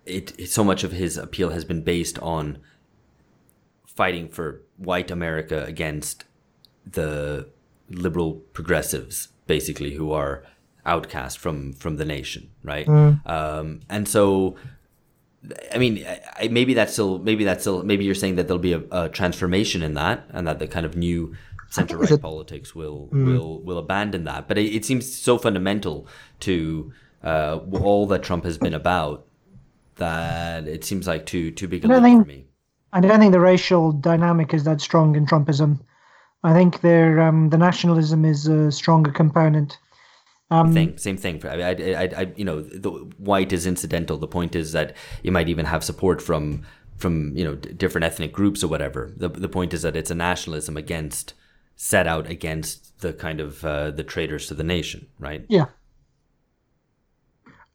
[0.05, 2.59] it, it so much of his appeal has been based on
[3.87, 6.25] fighting for white America against
[6.85, 7.49] the
[7.89, 10.45] liberal progressives, basically, who are
[10.85, 12.87] outcast from from the nation, right?
[12.87, 13.27] Mm.
[13.29, 14.57] Um, and so,
[15.73, 18.73] I mean, I, maybe that's still maybe that's still maybe you're saying that there'll be
[18.73, 21.35] a, a transformation in that, and that the kind of new
[21.71, 23.27] center right politics will mm.
[23.27, 24.49] will will abandon that.
[24.49, 26.07] But it, it seems so fundamental
[26.41, 26.93] to
[27.23, 29.27] uh, all that Trump has been about
[29.97, 32.47] that it seems like too too big a leap think, for me.
[32.93, 35.81] I don't think the racial dynamic is that strong in Trumpism.
[36.43, 39.79] I think there um, the nationalism is a stronger component.
[40.51, 41.45] Um, thing, same thing.
[41.47, 44.19] I, I, I, I, you know, the white is incidental.
[44.19, 46.63] The point is that you might even have support from
[46.97, 49.13] from you know d- different ethnic groups or whatever.
[49.17, 51.35] The the point is that it's a nationalism against
[51.77, 55.45] set out against the kind of uh, the traitors to the nation, right?
[55.49, 55.67] Yeah.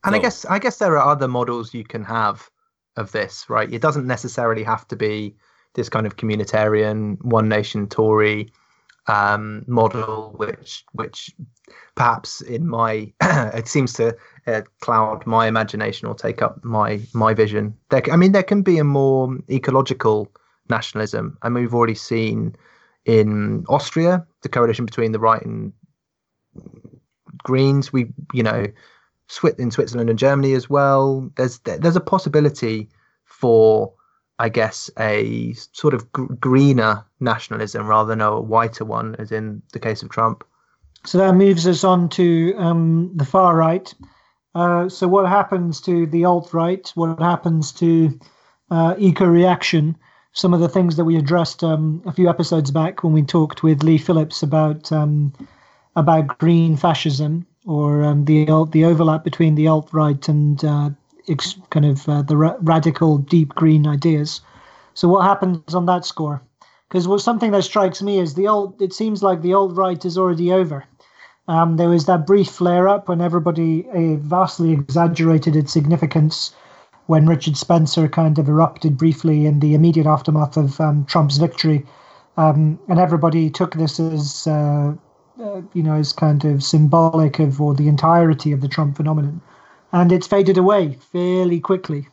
[0.03, 2.49] And so, I guess I guess there are other models you can have
[2.95, 3.71] of this, right?
[3.71, 5.35] It doesn't necessarily have to be
[5.73, 8.51] this kind of communitarian, one nation Tory
[9.07, 11.33] um, model, which which
[11.95, 14.15] perhaps in my it seems to
[14.47, 17.75] uh, cloud my imagination or take up my my vision.
[17.89, 20.31] There, I mean, there can be a more ecological
[20.69, 21.37] nationalism.
[21.41, 22.55] I mean, we've already seen
[23.05, 25.73] in Austria the coalition between the right and
[27.43, 27.91] Greens.
[27.91, 28.67] We, you know,
[29.57, 31.29] in Switzerland and Germany as well.
[31.35, 32.89] There's there's a possibility
[33.25, 33.93] for
[34.39, 39.61] I guess, a sort of g- greener nationalism rather than a whiter one, as in
[39.73, 40.43] the case of Trump.
[41.05, 43.93] So that moves us on to um, the far right.
[44.55, 46.91] Uh, so, what happens to the alt right?
[46.95, 48.17] What happens to
[48.71, 49.95] uh, eco reaction?
[50.31, 53.63] Some of the things that we addressed um, a few episodes back when we talked
[53.63, 55.33] with Leigh Phillips about um,
[55.95, 60.89] about green fascism or um, the the overlap between the alt right and uh,
[61.29, 64.41] ex- kind of uh, the ra- radical deep green ideas.
[64.93, 66.41] So what happens on that score?
[66.87, 68.81] Because what something that strikes me is the alt.
[68.81, 70.85] It seems like the alt right is already over.
[71.47, 76.53] Um, there was that brief flare up when everybody uh, vastly exaggerated its significance
[77.07, 81.85] when Richard Spencer kind of erupted briefly in the immediate aftermath of um, Trump's victory.
[82.37, 84.93] Um, and everybody took this as, uh,
[85.41, 89.41] uh, you know, as kind of symbolic of or the entirety of the Trump phenomenon
[89.91, 92.07] and it's faded away fairly quickly.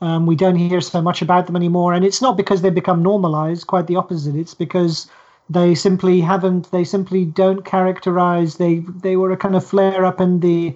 [0.00, 3.02] Um, we don't hear so much about them anymore, and it's not because they've become
[3.02, 3.68] normalized.
[3.68, 4.34] Quite the opposite.
[4.34, 5.08] It's because
[5.48, 6.70] they simply haven't.
[6.72, 8.56] They simply don't characterize.
[8.56, 10.74] They they were a kind of flare up in the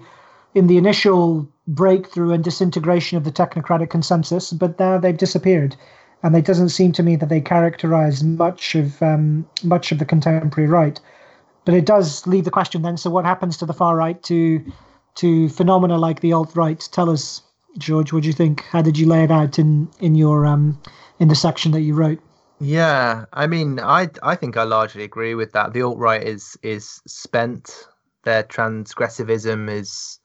[0.55, 5.77] in the initial breakthrough and disintegration of the technocratic consensus, but now they've disappeared,
[6.23, 10.05] and it doesn't seem to me that they characterize much of um, much of the
[10.05, 11.01] contemporary right.
[11.65, 14.65] But it does leave the question then: so what happens to the far right to
[15.17, 16.89] to phenomena like the alt right.
[16.93, 17.43] Tell us,
[17.79, 18.63] George, what do you think?
[18.65, 20.81] How did you lay it out in in your um
[21.19, 22.21] in the section that you wrote?
[22.61, 25.73] Yeah, I mean, I I think I largely agree with that.
[25.73, 27.87] The alt right is is spent.
[28.27, 30.19] their transgressivism is,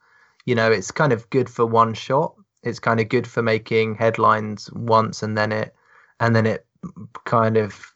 [0.45, 2.33] you know, it's kind of good for one shot.
[2.63, 5.73] It's kind of good for making headlines once, and then it,
[6.19, 6.65] and then it
[7.25, 7.93] kind of,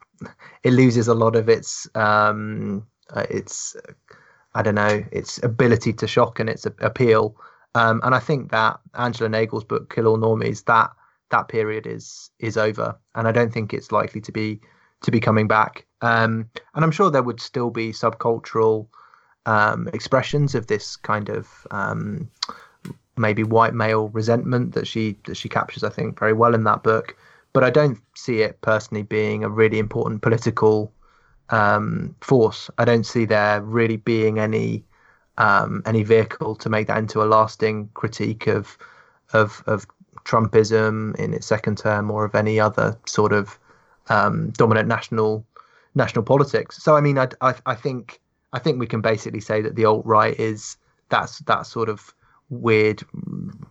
[0.64, 3.76] it loses a lot of its, um, uh, its,
[4.56, 7.36] I don't know, its ability to shock and its appeal.
[7.76, 10.91] Um, and I think that Angela Nagle's book "Kill All Normies" that
[11.30, 14.62] that period is is over, and I don't think it's likely to be
[15.01, 15.86] to be coming back.
[16.01, 18.88] Um, and I'm sure there would still be subcultural
[19.45, 22.30] um, expressions of this kind of um,
[23.18, 26.82] maybe white male resentment that she that she captures, I think, very well in that
[26.82, 27.16] book.
[27.51, 30.93] But I don't see it personally being a really important political
[31.50, 32.70] um, force.
[32.78, 34.84] I don't see there really being any
[35.38, 38.78] um, any vehicle to make that into a lasting critique of
[39.34, 39.86] of of
[40.24, 43.60] Trumpism in its second term or of any other sort of
[44.10, 45.46] um, dominant national
[45.93, 46.82] national politics.
[46.82, 48.20] So I mean, I, I, I think
[48.54, 50.78] I think we can basically say that the alt right is
[51.10, 52.14] that's that sort of
[52.50, 53.04] weird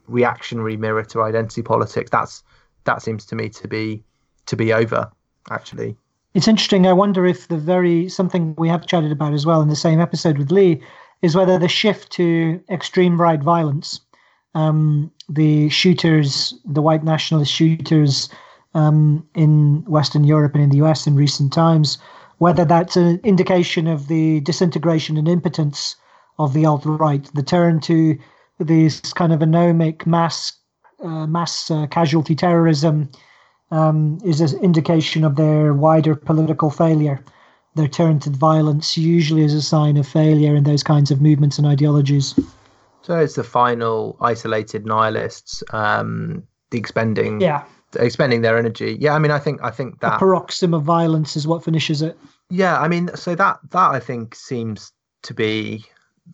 [0.07, 2.11] reactionary mirror to identity politics.
[2.11, 2.43] That's
[2.85, 4.05] that seems to me to be
[4.47, 5.11] to be over
[5.51, 5.97] actually.
[6.35, 6.85] It's interesting.
[6.85, 10.01] I wonder if the very something we have chatted about as well in the same
[10.01, 10.81] episode with Leigh
[11.23, 14.01] is whether the shift to extreme right violence,
[14.57, 18.29] um, the shooters, the white nationalist shooters
[18.75, 21.99] um, in Western Europe and in the US in recent times,
[22.39, 25.95] whether that's an indication of the disintegration and impotence
[26.41, 28.19] of the alt right, the turn to
[28.59, 30.53] this kind of anomic mass
[31.03, 33.09] uh, mass uh, casualty terrorism
[33.71, 37.23] um, is an indication of their wider political failure
[37.75, 41.59] their turn to violence usually is a sign of failure in those kinds of movements
[41.59, 42.39] and ideologies.
[43.03, 47.65] So it's the final isolated nihilists um, expending yeah
[47.97, 48.97] expending their energy.
[48.99, 52.03] Yeah, I mean, I think I think that a paroxysm of violence is what finishes
[52.03, 52.19] it.
[52.51, 54.93] Yeah, I mean, so that that I think seems
[55.23, 55.85] to be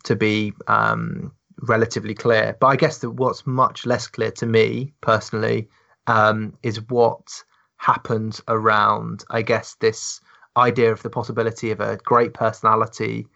[0.04, 2.56] to be um, relatively clear.
[2.60, 5.68] But I guess that what's much less clear to me personally
[6.06, 7.42] um, is what
[7.76, 10.20] happens around, I guess, this
[10.56, 13.26] idea of the possibility of a great personality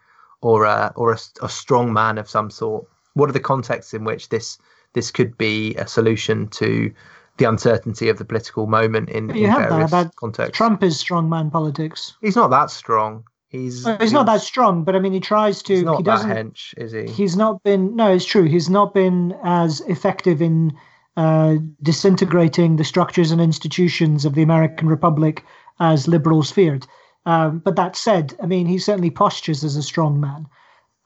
[0.43, 2.87] or a, or a, a strong man of some sort?
[3.15, 4.59] What are the contexts in which this
[4.93, 6.93] this could be a solution to
[7.37, 10.57] the uncertainty of the political moment in, you in have various that, that contexts?
[10.57, 12.15] Trump is strongman politics.
[12.21, 13.25] He's not that strong.
[13.49, 15.75] He's he's, he's not that strong, but I mean, he tries to.
[15.75, 17.07] He's not he doesn't, that hench, is he?
[17.07, 17.95] He's not been.
[17.95, 18.45] No, it's true.
[18.45, 20.77] He's not been as effective in
[21.17, 25.45] uh, disintegrating the structures and institutions of the American Republic
[25.81, 26.87] as liberals feared.
[27.27, 30.47] Um, but that said, I mean, he certainly postures as a strong man,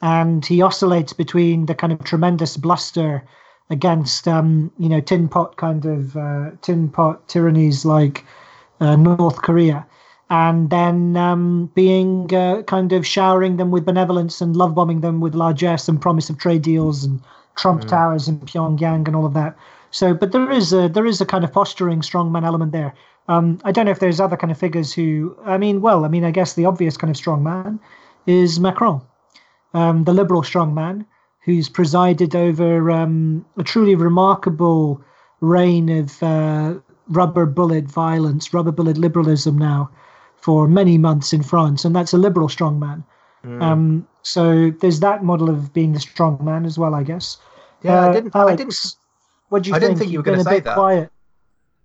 [0.01, 3.25] and he oscillates between the kind of tremendous bluster
[3.71, 8.25] against, um, you know, tin pot kind of uh, tin pot tyrannies like
[8.81, 9.87] uh, North Korea,
[10.31, 15.21] and then um, being uh, kind of showering them with benevolence and love bombing them
[15.21, 17.21] with largesse and promise of trade deals and
[17.57, 17.89] Trump mm.
[17.89, 19.57] towers in Pyongyang and all of that.
[19.91, 22.95] So, but there is a there is a kind of posturing strongman element there.
[23.29, 26.09] Um, I don't know if there's other kind of figures who, I mean, well, I
[26.09, 27.79] mean, I guess the obvious kind of strong man
[28.27, 29.03] is Macron,
[29.75, 31.05] um, the liberal strong man
[31.41, 35.03] who's presided over um, a truly remarkable
[35.41, 36.75] reign of uh,
[37.09, 39.91] rubber bullet violence, rubber bullet liberalism now
[40.37, 43.05] for many months in France, and that's a liberal strong man.
[43.45, 43.63] Mm.
[43.63, 47.39] Um, so there's that model of being the strong man as well, I guess.
[47.83, 48.37] Yeah, uh, I didn't.
[48.37, 48.95] Alex, I didn't.
[49.49, 49.91] What do you I think?
[49.91, 50.75] didn't think you were going to say that.
[50.75, 51.11] Quiet.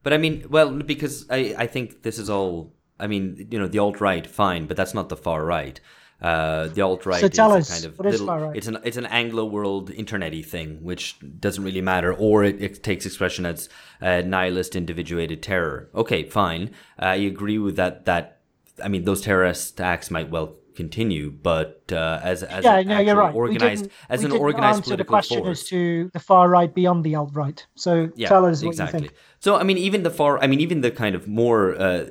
[0.03, 2.73] But I mean, well, because I, I think this is all.
[2.99, 5.79] I mean, you know, the alt right, fine, but that's not the far right.
[6.21, 8.27] Uh, the alt right so is us, kind of little.
[8.27, 8.55] Right?
[8.55, 12.83] It's an it's an Anglo world internety thing, which doesn't really matter, or it, it
[12.83, 13.67] takes expression as
[14.01, 15.89] uh, nihilist individuated terror.
[15.93, 16.71] Okay, fine.
[16.97, 18.05] I agree with that.
[18.05, 18.39] That
[18.81, 23.15] I mean, those terrorist acts might well continue, but uh, as as yeah, no, you're
[23.15, 23.33] right.
[23.33, 25.61] organized as an organized political the question force.
[25.61, 27.65] as to the far right beyond the alt right.
[27.75, 29.01] So yeah, tell us what exactly.
[29.01, 29.19] you think.
[29.39, 32.05] So I mean, even the far, I mean, even the kind of more uh,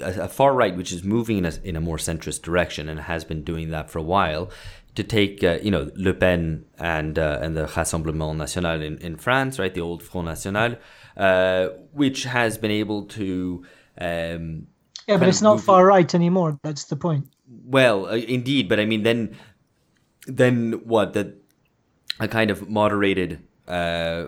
[0.00, 3.24] a far right, which is moving in a in a more centrist direction and has
[3.24, 4.50] been doing that for a while.
[4.96, 9.16] To take, uh, you know, Le Pen and uh, and the Rassemblement National in, in
[9.16, 10.76] France, right, the old Front National,
[11.16, 13.64] uh, which has been able to
[13.98, 14.66] um,
[15.10, 16.58] yeah, but it's not far right anymore.
[16.62, 17.26] That's the point.
[17.70, 19.36] Well, uh, indeed, but I mean, then,
[20.26, 21.12] then what?
[21.12, 21.36] That
[22.18, 23.40] a kind of moderated.
[23.68, 24.26] Uh,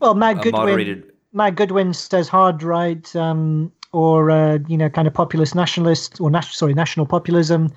[0.00, 0.52] well, Matt Goodwin.
[0.52, 1.12] Moderated...
[1.32, 6.30] Matt Goodwin says hard right, um, or uh, you know, kind of populist nationalist, or
[6.30, 7.72] nas- sorry, national populism.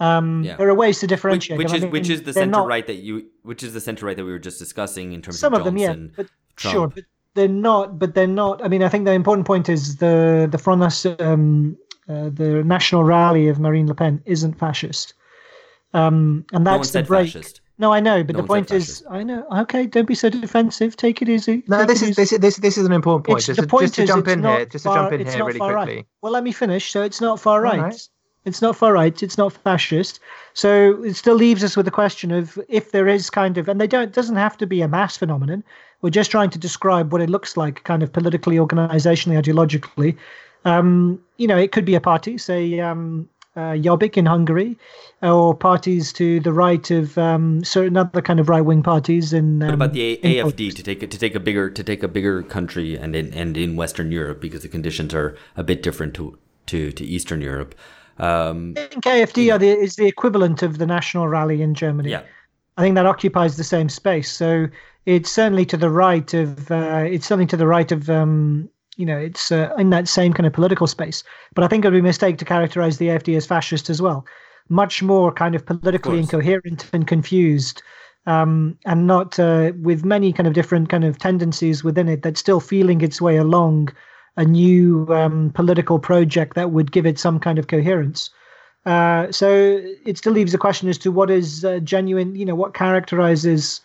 [0.00, 0.56] Um, yeah.
[0.56, 1.58] There are ways to differentiate.
[1.58, 3.74] Which, which is I mean, which is the center not, right that you, which is
[3.74, 5.94] the center right that we were just discussing in terms some of, of them, yeah,
[6.16, 6.74] but Trump.
[6.74, 7.04] sure, but
[7.34, 7.98] they're not.
[7.98, 8.64] But they're not.
[8.64, 10.82] I mean, I think the important point is the the Front
[11.20, 11.76] um,
[12.08, 15.14] uh, the national rally of Marine Le Pen isn't fascist.
[15.94, 17.32] Um, and No one that's the said break.
[17.32, 17.60] fascist.
[17.78, 19.46] No, I know, but No the point is, I know.
[19.58, 20.96] Okay, don't be so defensive.
[20.96, 21.62] Take it easy.
[21.68, 22.22] No, Take this it is easy.
[22.22, 23.38] this is this, this is an important point.
[23.40, 25.20] It's- Just, the to, point just to is jump in here, just to far- jump
[25.20, 25.84] in here really far right.
[25.84, 26.06] quickly.
[26.22, 26.90] Well, let me finish.
[26.90, 27.78] So it's not far right.
[27.80, 28.08] right.
[28.46, 29.22] It's not far right.
[29.22, 30.20] It's not fascist.
[30.54, 33.80] So it still leaves us with the question of if there is kind of, and
[33.80, 35.62] they don't doesn't have to be a mass phenomenon.
[36.00, 40.16] We're just trying to describe what it looks like, kind of politically, organizationally, ideologically.
[40.66, 44.76] Um, you know, it could be a party, say um, uh, Jobbik in Hungary,
[45.22, 49.62] or parties to the right of um, certain other kind of right-wing parties in.
[49.62, 52.02] Um, What about the A- AFD to take it to take a bigger to take
[52.02, 55.82] a bigger country and in and in Western Europe because the conditions are a bit
[55.82, 56.36] different to
[56.66, 57.74] to, to Eastern Europe.
[58.18, 62.10] Um, I think AFD are the, is the equivalent of the National Rally in Germany.
[62.10, 62.22] yeah,
[62.76, 64.32] I think that occupies the same space.
[64.32, 64.68] So
[65.04, 69.06] it's certainly to the right of uh, it's certainly to the right of um, you
[69.06, 71.22] know it's uh, in that same kind of political space.
[71.54, 74.02] But I think it would be a mistake to characterize the AFD as fascist as
[74.02, 74.26] well.
[74.68, 76.32] Much more kind of politically course.
[76.32, 77.82] incoherent and confused,
[78.26, 82.40] um, and not uh, with many kind of different kind of tendencies within it that's
[82.40, 83.88] still feeling its way along
[84.36, 88.30] a new um, political project that would give it some kind of coherence.
[88.84, 92.54] Uh, so it still leaves a question as to what is uh, genuine, you know,
[92.54, 93.80] what characterizes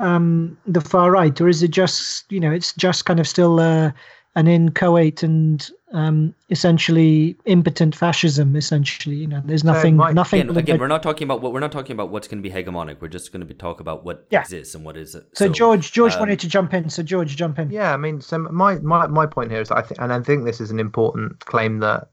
[0.00, 3.60] um, the far right, or is it just, you know, it's just kind of still
[3.60, 3.92] uh,
[4.36, 8.56] an inchoate and um, essentially impotent fascism.
[8.56, 10.42] Essentially, you know, there's nothing, Mike, nothing.
[10.42, 12.54] again, again, we're not talking about what we're not talking about what's going to be
[12.54, 13.00] hegemonic.
[13.00, 14.40] We're just going to be talk about what Yeah.
[14.40, 15.14] exists and what is.
[15.14, 15.26] It.
[15.34, 16.90] So, George, George um, wanted to jump in.
[16.90, 17.70] So George, jump in.
[17.70, 20.44] Yeah, I mean, so my my my point here is, I think, and I think
[20.44, 22.08] this is an important claim that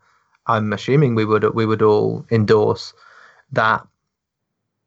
[0.47, 2.93] I'm assuming we would we would all endorse
[3.51, 3.86] that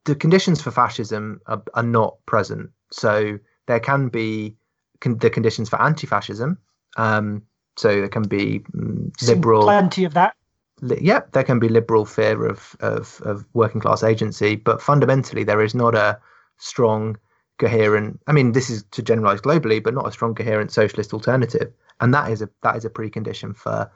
[0.04, 2.70] the conditions for fascism are, are not present.
[2.90, 4.56] So there can be
[5.00, 6.58] con- the conditions for anti-fascism.
[6.96, 7.42] Um,
[7.76, 9.62] so there can be mm, liberal.
[9.62, 10.34] plenty of that.
[10.80, 15.44] li- Yep, there can be liberal fear of, of, of working class agency, but fundamentally
[15.44, 16.18] there is not a
[16.58, 17.16] strong,
[17.58, 18.20] coherent.
[18.26, 22.12] I mean, this is to generalize globally, but not a strong, coherent socialist alternative, and
[22.14, 23.90] that is a that is a precondition for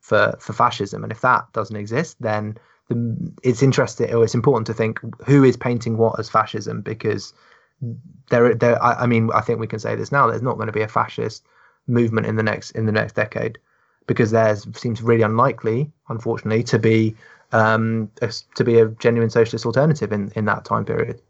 [0.00, 1.02] for for fascism.
[1.02, 2.56] And if that doesn't exist, then
[2.88, 7.32] the, it's interesting or it's important to think who is painting what as fascism because
[8.30, 10.26] there there I, I mean I think we can say this now.
[10.26, 11.44] There's not going to be a fascist
[11.90, 13.58] movement in the next in the next decade
[14.06, 17.14] because there seems really unlikely, unfortunately, to be
[17.52, 21.20] um, a, to be a genuine socialist alternative in, in that time period.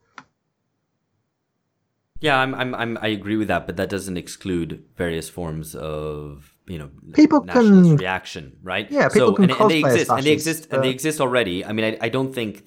[2.20, 6.54] Yeah, I'm, I'm, I'm, I agree with that, but that doesn't exclude various forms of,
[6.66, 8.90] you know, People nationalist can- reaction, right?
[8.90, 11.64] Yeah, people can and, and they exist, and they fascists, exist, and they exist already.
[11.64, 12.66] I mean, I, I don't think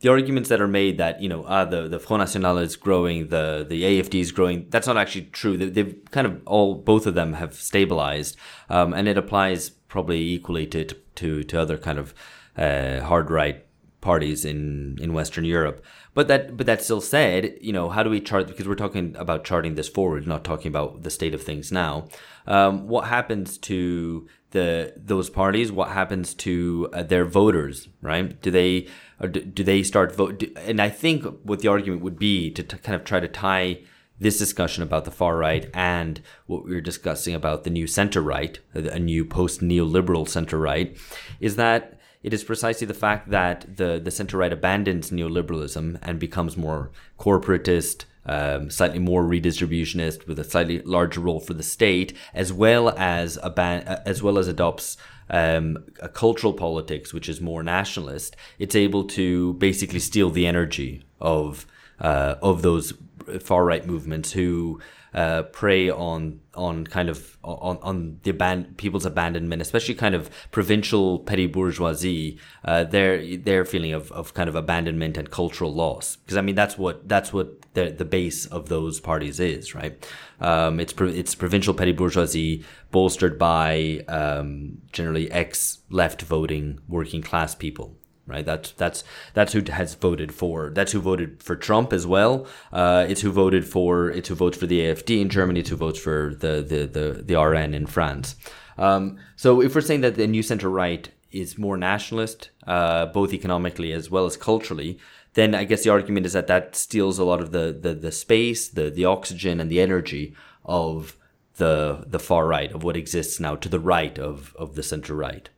[0.00, 3.28] the arguments that are made that you know, uh, the the Front National is growing,
[3.28, 4.66] the the AFD is growing.
[4.70, 5.56] That's not actually true.
[5.56, 8.36] They, they've kind of all, both of them have stabilized,
[8.68, 12.14] um, and it applies probably equally to to to other kind of
[12.56, 13.64] uh, hard right
[14.00, 15.84] parties in in Western Europe.
[16.14, 18.48] But that but that still said, you know, how do we chart?
[18.48, 22.08] Because we're talking about charting this forward, not talking about the state of things now.
[22.46, 25.70] Um, what happens to the those parties?
[25.70, 27.88] What happens to uh, their voters?
[28.02, 28.40] Right?
[28.40, 28.88] Do they
[29.20, 30.38] or do, do they start vote?
[30.38, 33.28] Do, and I think what the argument would be to t- kind of try to
[33.28, 33.80] tie
[34.18, 38.20] this discussion about the far right and what we were discussing about the new center
[38.20, 40.96] right, a new post neoliberal center right,
[41.40, 46.18] is that it is precisely the fact that the, the center right abandons neoliberalism and
[46.18, 52.12] becomes more corporatist, um, slightly more redistributionist, with a slightly larger role for the state,
[52.34, 54.98] as well as aban- as well as adopts
[55.30, 58.36] um, a cultural politics which is more nationalist.
[58.58, 61.66] It's able to basically steal the energy of
[62.00, 62.94] uh, of those
[63.40, 64.80] far right movements who
[65.14, 70.30] uh, prey on on kind of on on the aban- people's abandonment, especially kind of
[70.50, 76.16] provincial petty bourgeoisie, uh, their their feeling of, of kind of abandonment and cultural loss.
[76.16, 80.06] Because I mean that's what that's what the the base of those parties is, right?
[80.40, 87.22] Um, it's pro- it's provincial petty bourgeoisie bolstered by um, generally ex left voting working
[87.22, 87.96] class people
[88.30, 88.46] right?
[88.46, 89.04] That's that's
[89.34, 90.70] that's who has voted for.
[90.70, 92.46] That's who voted for Trump as well.
[92.72, 94.10] Uh, it's who voted for.
[94.10, 95.60] It's who votes for the AFD in Germany.
[95.60, 98.36] It's who votes for the the the, the RN in France.
[98.78, 103.32] Um, so if we're saying that the new center right is more nationalist, uh, both
[103.34, 104.98] economically as well as culturally,
[105.34, 108.12] then I guess the argument is that that steals a lot of the the, the
[108.12, 111.16] space, the the oxygen, and the energy of
[111.56, 115.14] the the far right of what exists now to the right of of the center
[115.14, 115.48] right.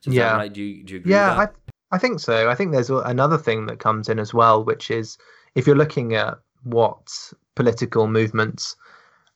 [0.00, 0.36] So Yeah.
[0.36, 0.52] right?
[0.52, 1.12] Do you do you agree?
[1.12, 1.48] Yeah, with that?
[1.50, 1.59] I
[1.90, 2.48] I think so.
[2.48, 5.18] I think there's another thing that comes in as well, which is
[5.54, 8.76] if you're looking at what political movements,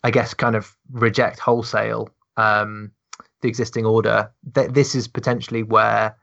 [0.05, 2.93] I guess, kind of reject wholesale um,
[3.41, 6.17] the existing order, th- this is potentially where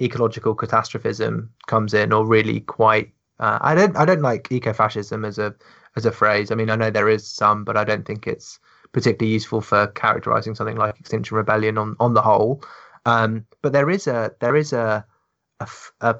[0.00, 5.38] ecological catastrophism comes in, or really quite Uh, I don't I don't like ecofascism as
[5.38, 5.54] a
[5.96, 6.50] as a phrase.
[6.50, 8.58] I mean, I know there is some, but I don't think it's
[8.92, 12.62] particularly useful for characterizing something like Extinction Rebellion on on the whole.
[13.04, 15.04] Um, but there is a there is a
[15.60, 15.68] a,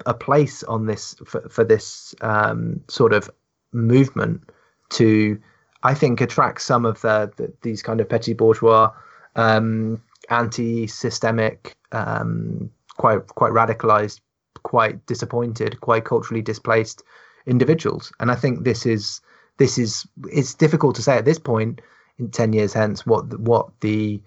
[0.05, 3.29] a place on this for, for this um, sort of
[3.71, 4.41] movement
[4.89, 5.39] to
[5.83, 8.91] I think attract some of the, the these kind of petty bourgeois
[9.35, 14.21] um, anti-systemic um, quite quite radicalized
[14.63, 17.03] quite disappointed quite culturally displaced
[17.45, 18.11] individuals.
[18.19, 19.21] And I think this is
[19.57, 21.81] this is it's difficult to say at this point
[22.17, 24.19] in 10 years hence what what the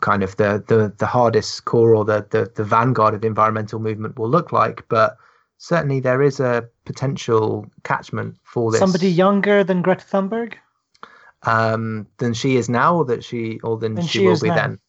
[0.00, 3.78] kind of the the, the hardest core or the, the the vanguard of the environmental
[3.78, 5.16] movement will look like but
[5.58, 8.80] certainly there is a potential catchment for this.
[8.80, 10.54] Somebody younger than greta thunberg?
[11.44, 14.48] Um than she is now or that she or than, than she, she, will be
[14.48, 14.54] now.
[14.56, 14.80] then.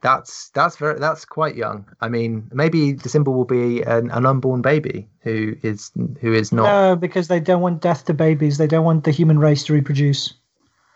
[0.00, 1.86] That's that's very that's quite young.
[2.00, 6.52] I mean maybe the symbol will be an, an unborn baby who is who is
[6.52, 6.64] not.
[6.64, 8.58] No because they don't want death to babies.
[8.58, 10.34] They don't want the human race to reproduce.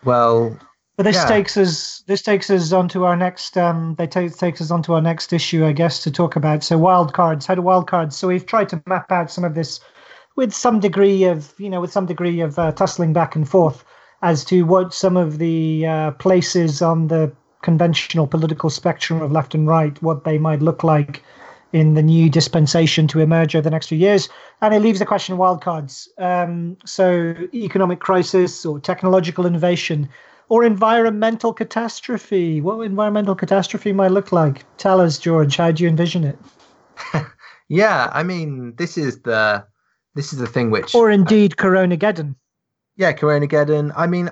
[0.05, 0.59] Well,
[0.97, 1.27] but this yeah.
[1.27, 5.03] takes us this takes us onto our next um they take takes us onto our
[5.03, 6.65] next issue, I guess, to talk about.
[6.65, 8.17] So wild cards, how do wild cards?
[8.17, 9.81] So we've tried to map out some of this
[10.37, 13.85] with some degree of you know with some degree of uh, tussling back and forth
[14.23, 17.33] as to what some of the uh, places on the
[17.63, 21.23] conventional political spectrum of left and right, what they might look like
[21.73, 24.29] in the new dispensation to emerge over the next few years.
[24.63, 26.09] And it leaves the question of wildcards.
[26.19, 30.09] Um, so, economic crisis or technological innovation
[30.49, 32.61] or environmental catastrophe.
[32.61, 34.65] What environmental catastrophe might look like?
[34.79, 35.57] Tell us, George.
[35.57, 36.39] How do you envision it?
[37.69, 39.65] yeah, I mean, this is the
[40.15, 42.35] this is the thing which, or indeed, uh, Coronageddon.
[42.97, 43.93] Yeah, Corona Coronageddon.
[43.97, 44.31] I mean,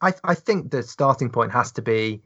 [0.00, 2.22] I I think the starting point has to be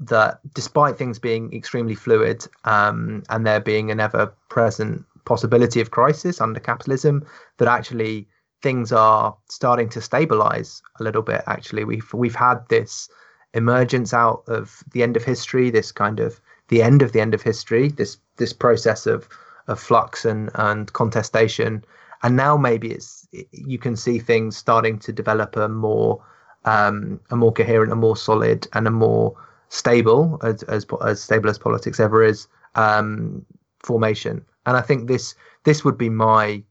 [0.00, 5.90] that despite things being extremely fluid um, and there being an ever present possibility of
[5.90, 7.26] crisis under capitalism,
[7.58, 8.28] that actually
[8.62, 11.42] things are starting to stabilize a little bit.
[11.46, 13.08] Actually, we've we've had this
[13.54, 17.34] emergence out of the end of history, this kind of the end of the end
[17.34, 19.28] of history, this this process of
[19.68, 21.84] of flux and and contestation,
[22.22, 26.22] and now maybe it's you can see things starting to develop a more
[26.64, 29.34] um, a more coherent, a more solid, and a more
[29.68, 33.44] stable as as, as stable as politics ever is um,
[33.80, 34.44] formation.
[34.66, 35.34] And I think this
[35.64, 36.62] this would be my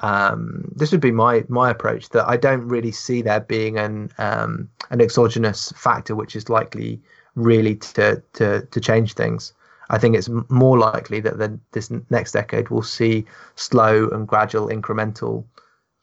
[0.00, 4.10] um, this would be my my approach that I don't really see there being an
[4.18, 7.00] um, an exogenous factor which is likely
[7.34, 9.52] really to to to change things.
[9.90, 13.26] I think it's more likely that the, this next decade will see
[13.56, 15.44] slow and gradual incremental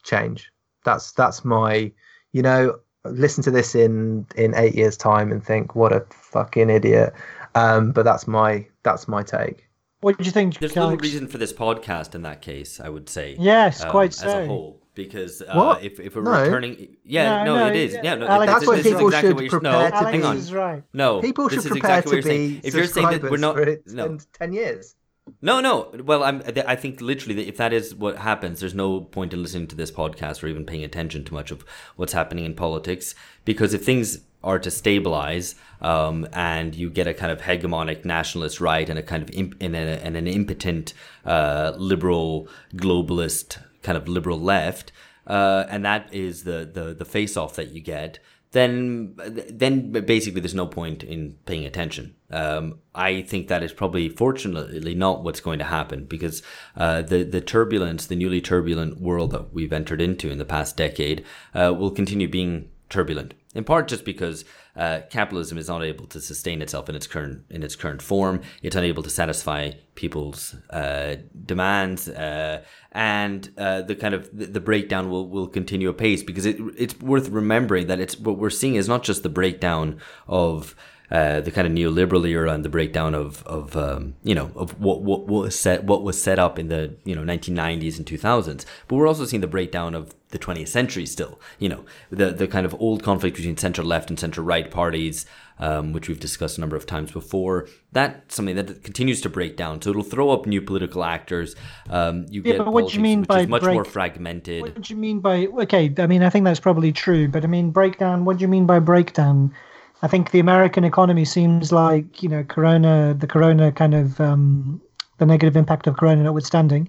[0.02, 0.52] change.
[0.84, 1.90] That's that's my
[2.32, 6.70] you know listen to this in in eight years time and think what a fucking
[6.70, 7.12] idiot
[7.54, 9.67] um, but that's my that's my take
[10.00, 10.90] what do you think there's Alex?
[10.90, 14.26] little reason for this podcast in that case i would say yes um, quite so.
[14.26, 16.42] as a whole because uh, if, if we're no.
[16.42, 19.62] returning yeah no, no, no it is yeah, no Alex, that's what people exactly should
[19.62, 20.36] prepare no, to hang on.
[20.36, 23.56] is right no people should prepare exactly to be if you're saying that we're not
[23.86, 24.96] no 10 years
[25.40, 25.90] no, no.
[26.04, 26.42] Well, I'm.
[26.66, 29.90] I think literally, if that is what happens, there's no point in listening to this
[29.90, 31.64] podcast or even paying attention to much of
[31.96, 33.14] what's happening in politics.
[33.44, 38.60] Because if things are to stabilize, um, and you get a kind of hegemonic nationalist
[38.60, 43.98] right and a kind of imp- and, a, and an impotent uh, liberal globalist kind
[43.98, 44.92] of liberal left,
[45.26, 48.18] uh, and that is the the the face off that you get
[48.52, 49.14] then
[49.50, 52.14] then basically there's no point in paying attention.
[52.30, 56.42] Um, I think that is probably fortunately not what's going to happen because
[56.76, 60.76] uh, the the turbulence, the newly turbulent world that we've entered into in the past
[60.76, 61.24] decade,
[61.54, 63.34] uh, will continue being turbulent.
[63.54, 64.44] In part, just because
[64.76, 68.40] uh, capitalism is not able to sustain itself in its current in its current form.
[68.62, 72.62] It's unable to satisfy people's uh, demands, uh,
[72.92, 76.22] and uh, the kind of the, the, breakdown will, will continue apace.
[76.22, 79.98] Because it, it's worth remembering that it's what we're seeing is not just the breakdown
[80.28, 80.76] of
[81.10, 84.78] uh, the kind of neoliberal era and the breakdown of of um, you know of
[84.78, 88.06] what, what what was set what was set up in the you know 1990s and
[88.06, 88.64] 2000s.
[88.86, 91.40] But we're also seeing the breakdown of the 20th century still.
[91.58, 95.24] You know the the kind of old conflict between center left and center right parties,
[95.58, 97.68] um, which we've discussed a number of times before.
[97.92, 99.80] That's something that continues to break down.
[99.80, 101.56] So it'll throw up new political actors.
[101.88, 104.60] Um, you yeah, get but what do you mean by much break, more fragmented.
[104.60, 105.90] What do you mean by okay?
[105.96, 108.26] I mean I think that's probably true, but I mean breakdown.
[108.26, 109.54] What do you mean by breakdown?
[110.02, 114.80] I think the American economy seems like you know Corona, the Corona kind of um,
[115.18, 116.88] the negative impact of Corona notwithstanding,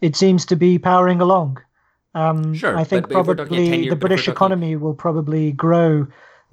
[0.00, 1.58] it seems to be powering along.
[2.14, 6.06] Um, sure, I think probably the British economy will probably grow,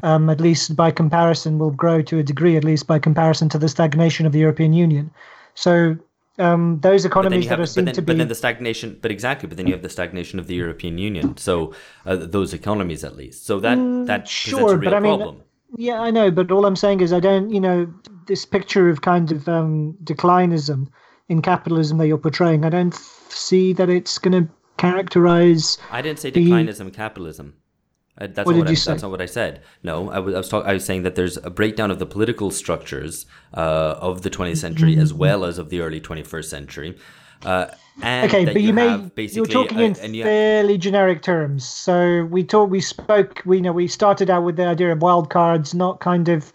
[0.03, 3.57] um, at least by comparison, will grow to a degree, at least by comparison to
[3.57, 5.09] the stagnation of the European Union.
[5.55, 5.97] So
[6.37, 8.07] um, those economies that are seen then, to be.
[8.07, 10.97] But then the stagnation, but exactly, but then you have the stagnation of the European
[10.97, 11.37] Union.
[11.37, 11.73] So
[12.05, 13.45] uh, those economies, at least.
[13.45, 15.43] So that Mm, that sure, a real but I mean, problem.
[15.77, 17.91] Yeah, I know, but all I'm saying is I don't, you know,
[18.27, 20.87] this picture of kind of um, declinism
[21.29, 25.77] in capitalism that you're portraying, I don't f- see that it's going to characterize.
[25.91, 27.55] I didn't say the- declinism, capitalism.
[28.17, 28.91] Uh, that's What not did what I?
[28.91, 29.61] That's not what I said.
[29.83, 32.05] No, I was I was, talk, I was saying that there's a breakdown of the
[32.05, 36.97] political structures uh, of the 20th century as well as of the early 21st century.
[37.45, 37.67] Uh,
[38.03, 41.65] Okay, but you, have made you're talking a- in you- fairly generic terms.
[41.65, 45.01] So we talked, we spoke, we you know we started out with the idea of
[45.01, 46.51] wild cards, not kind of.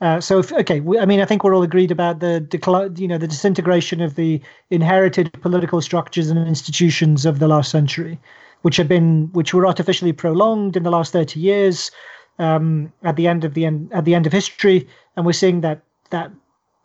[0.00, 2.94] Uh, so if, okay, we, I mean, I think we're all agreed about the decline,
[2.96, 4.40] you know, the disintegration of the
[4.70, 8.20] inherited political structures and institutions of the last century,
[8.62, 11.90] which have been, which were artificially prolonged in the last thirty years,
[12.38, 14.86] um, at the end of the end at the end of history,
[15.16, 16.30] and we're seeing that that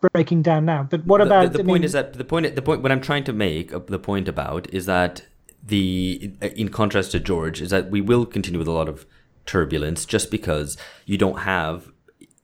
[0.00, 0.84] breaking down now.
[0.84, 2.92] But what about the, the I point mean, is that the point the point what
[2.92, 5.22] I'm trying to make uh, the point about is that
[5.62, 9.06] the in contrast to George is that we will continue with a lot of
[9.46, 11.92] turbulence just because you don't have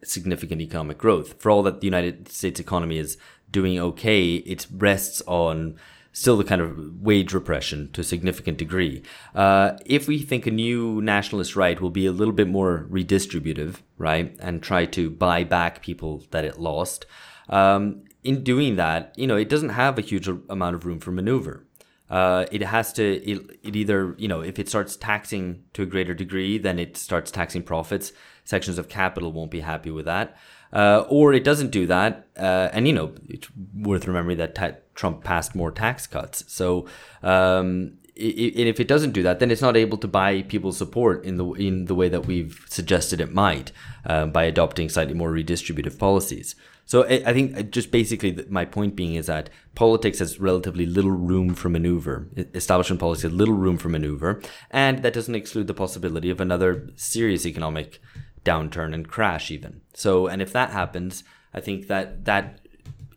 [0.04, 1.40] significant economic growth.
[1.40, 3.16] For all that the United States economy is
[3.50, 5.76] doing okay, it rests on
[6.12, 9.02] still the kind of wage repression to a significant degree.
[9.34, 13.82] Uh, if we think a new nationalist right will be a little bit more redistributive,
[13.98, 17.04] right, and try to buy back people that it lost,
[17.49, 21.12] um, in doing that, you know, it doesn't have a huge amount of room for
[21.12, 21.64] maneuver.
[22.09, 25.86] Uh, it has to, it, it either, you know, if it starts taxing to a
[25.86, 28.12] greater degree, then it starts taxing profits.
[28.44, 30.36] Sections of capital won't be happy with that.
[30.72, 32.26] Uh, or it doesn't do that.
[32.36, 36.44] Uh, and, you know, it's worth remembering that Trump passed more tax cuts.
[36.47, 36.86] So,
[37.22, 41.36] um, if it doesn't do that, then it's not able to buy people's support in
[41.36, 43.72] the in the way that we've suggested it might
[44.07, 46.57] um, by adopting slightly more redistributive policies.
[46.87, 51.11] So I, think uh, just basically my point being is that politics has relatively little
[51.11, 52.28] room for maneuver.
[52.55, 56.89] Establishment policy has little room for maneuver, and that doesn't exclude the possibility of another
[56.95, 58.01] serious economic
[58.45, 59.80] downturn and crash even.
[59.95, 62.61] So and if that happens, I think that that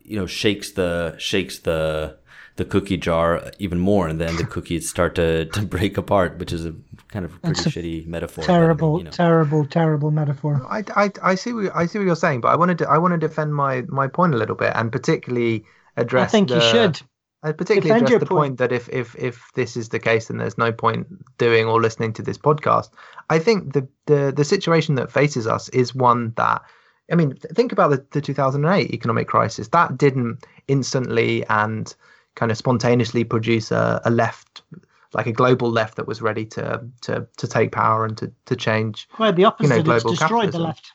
[0.02, 2.18] you know shakes the shakes the
[2.60, 6.54] the cookie jar even more, and then the cookies start to, to break apart, which
[6.54, 6.76] is a
[7.08, 8.44] kind of pretty a shitty metaphor.
[8.44, 9.12] but, terrible, you know.
[9.12, 10.62] terrible, terrible metaphor?
[10.70, 13.00] I, I, I see what, I see what you're saying, but I wanted to I
[13.00, 15.64] want to defend my my point a little bit and particularly
[15.96, 16.28] address.
[16.28, 17.02] I think the, you should.
[17.42, 18.40] I particularly defend address the point.
[18.40, 21.08] point that if if if this is the case, then there's no point
[21.38, 22.90] doing or listening to this podcast.
[23.30, 26.62] I think the the the situation that faces us is one that.
[27.12, 29.70] I mean, think about the, the 2008 economic crisis.
[29.70, 31.96] That didn't instantly and
[32.40, 34.62] kind of spontaneously produce a, a left,
[35.14, 38.56] like a global left that was ready to to to take power and to to
[38.56, 39.76] change Quite the opposite.
[39.76, 40.62] it's global destroyed the capitalism.
[40.64, 40.94] left.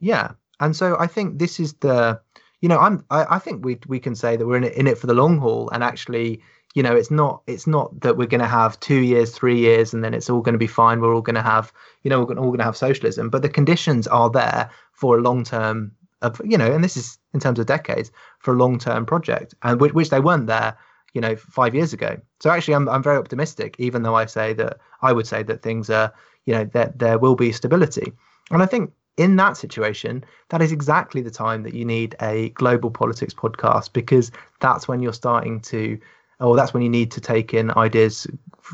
[0.00, 2.18] yeah, and so I think this is the,
[2.62, 4.86] you know, I'm I, I think we we can say that we're in it, in
[4.86, 6.40] it for the long haul, and actually,
[6.74, 9.92] you know, it's not it's not that we're going to have two years, three years,
[9.92, 11.00] and then it's all going to be fine.
[11.00, 11.72] We're all going to have,
[12.04, 15.20] you know, we're all going to have socialism, but the conditions are there for a
[15.20, 15.92] long term
[16.22, 19.54] of, you know, and this is in terms of decades for a long term project,
[19.62, 20.74] and which, which they weren't there,
[21.16, 22.20] you know, five years ago.
[22.40, 25.62] So actually, I'm I'm very optimistic, even though I say that I would say that
[25.62, 26.12] things are,
[26.44, 28.12] you know, that there will be stability,
[28.50, 32.50] and I think in that situation, that is exactly the time that you need a
[32.50, 35.98] global politics podcast because that's when you're starting to,
[36.38, 38.26] or that's when you need to take in ideas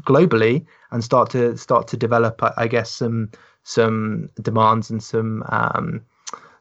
[0.03, 3.31] globally and start to start to develop, I- guess, some
[3.63, 6.03] some demands and some um,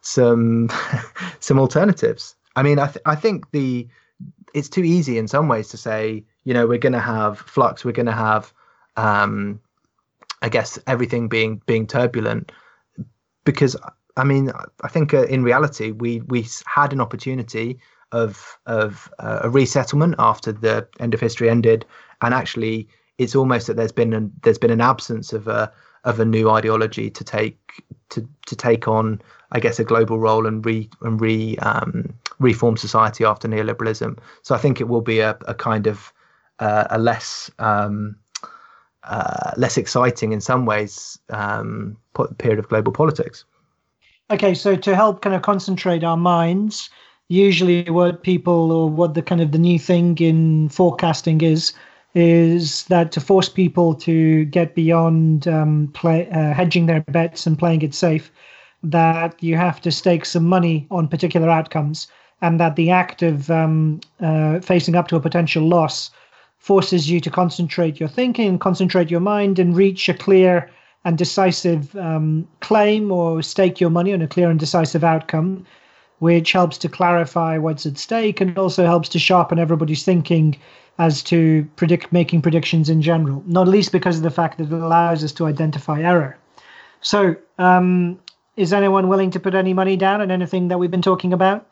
[0.02, 0.70] some
[1.40, 2.36] some alternatives.
[2.56, 3.88] I mean, I th- I think the
[4.54, 7.86] it's too easy in some ways to say, you know, we're going to have flux,
[7.86, 8.54] we're going to have,
[8.98, 9.60] um,
[10.42, 12.52] I guess, everything being being turbulent.
[13.44, 13.76] Because
[14.18, 14.52] I mean
[14.82, 17.80] I think uh, in reality we we had an opportunity
[18.12, 21.86] of of uh, a resettlement after the end of history ended,
[22.22, 25.72] and actually it's almost that there's been an, there's been an absence of a
[26.04, 30.46] of a new ideology to take to to take on I guess a global role
[30.46, 34.18] and re and re um, reform society after neoliberalism.
[34.42, 36.12] So I think it will be a, a kind of
[36.60, 38.16] uh, a less um,
[39.04, 41.98] uh, less exciting in some ways um,
[42.38, 43.46] period of global politics.
[44.30, 46.90] Okay, so to help kind of concentrate our minds,
[47.28, 51.74] usually what people or what the kind of the new thing in forecasting is
[52.14, 57.58] is that to force people to get beyond um, play, uh, hedging their bets and
[57.58, 58.32] playing it safe,
[58.84, 62.08] that you have to stake some money on particular outcomes,
[62.42, 66.12] and that the act of um, uh, facing up to a potential loss
[66.58, 70.70] forces you to concentrate your thinking, concentrate your mind, and reach a clear
[71.06, 75.66] and decisive um, claim or stake your money on a clear and decisive outcome
[76.22, 80.56] which helps to clarify what's at stake and also helps to sharpen everybody's thinking
[81.00, 84.72] as to predict making predictions in general, not least because of the fact that it
[84.72, 86.38] allows us to identify error.
[87.02, 88.20] So, um,
[88.56, 91.68] is anyone willing to put any money down on anything that we've been talking about?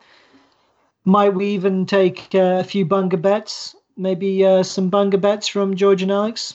[1.09, 3.75] Might we even take uh, a few bunga bets?
[3.97, 6.53] Maybe uh, some bunga bets from George and Alex.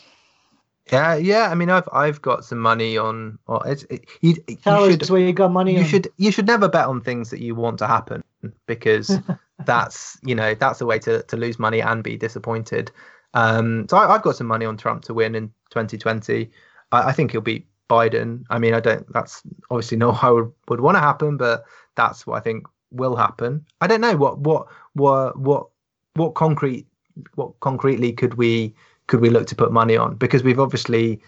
[0.93, 1.51] Yeah, yeah.
[1.51, 3.41] I mean, I've I've got some money on.
[3.49, 5.73] Or it's, it, you, Tell you us where you got money.
[5.73, 5.87] You on.
[5.87, 8.23] should you should never bet on things that you want to happen
[8.67, 9.19] because
[9.67, 12.93] that's you know that's a way to to lose money and be disappointed.
[13.35, 16.49] Um, so I, have got some money on Trump to win in 2020.
[16.93, 18.45] I, I, think he'll beat Biden.
[18.51, 19.13] I mean, I don't.
[19.13, 21.65] That's obviously not how I would, would want to happen, but
[21.97, 23.65] that's what I think will happen.
[23.81, 25.67] I don't know what what what what
[26.15, 26.87] what concrete
[27.35, 28.75] what concretely could we
[29.07, 31.21] could we look to put money on because we've obviously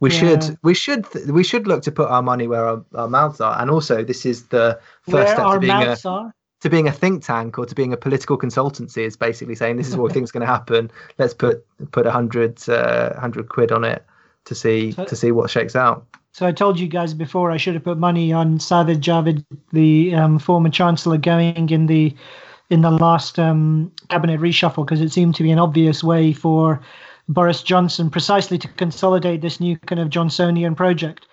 [0.00, 0.18] we yeah.
[0.18, 3.60] should we should we should look to put our money where our, our mouths are
[3.60, 6.34] and also this is the first where step to being a are?
[6.60, 9.88] to being a think tank or to being a political consultancy is basically saying this
[9.88, 13.48] is what we think is going to happen let's put put a hundred uh, hundred
[13.48, 14.04] quid on it
[14.44, 16.06] to see so, to see what shakes out
[16.38, 20.14] so I told you guys before I should have put money on Sajid Javid, the
[20.14, 22.14] um, former chancellor, going in the
[22.70, 26.80] in the last um, cabinet reshuffle because it seemed to be an obvious way for
[27.28, 31.26] Boris Johnson precisely to consolidate this new kind of Johnsonian project.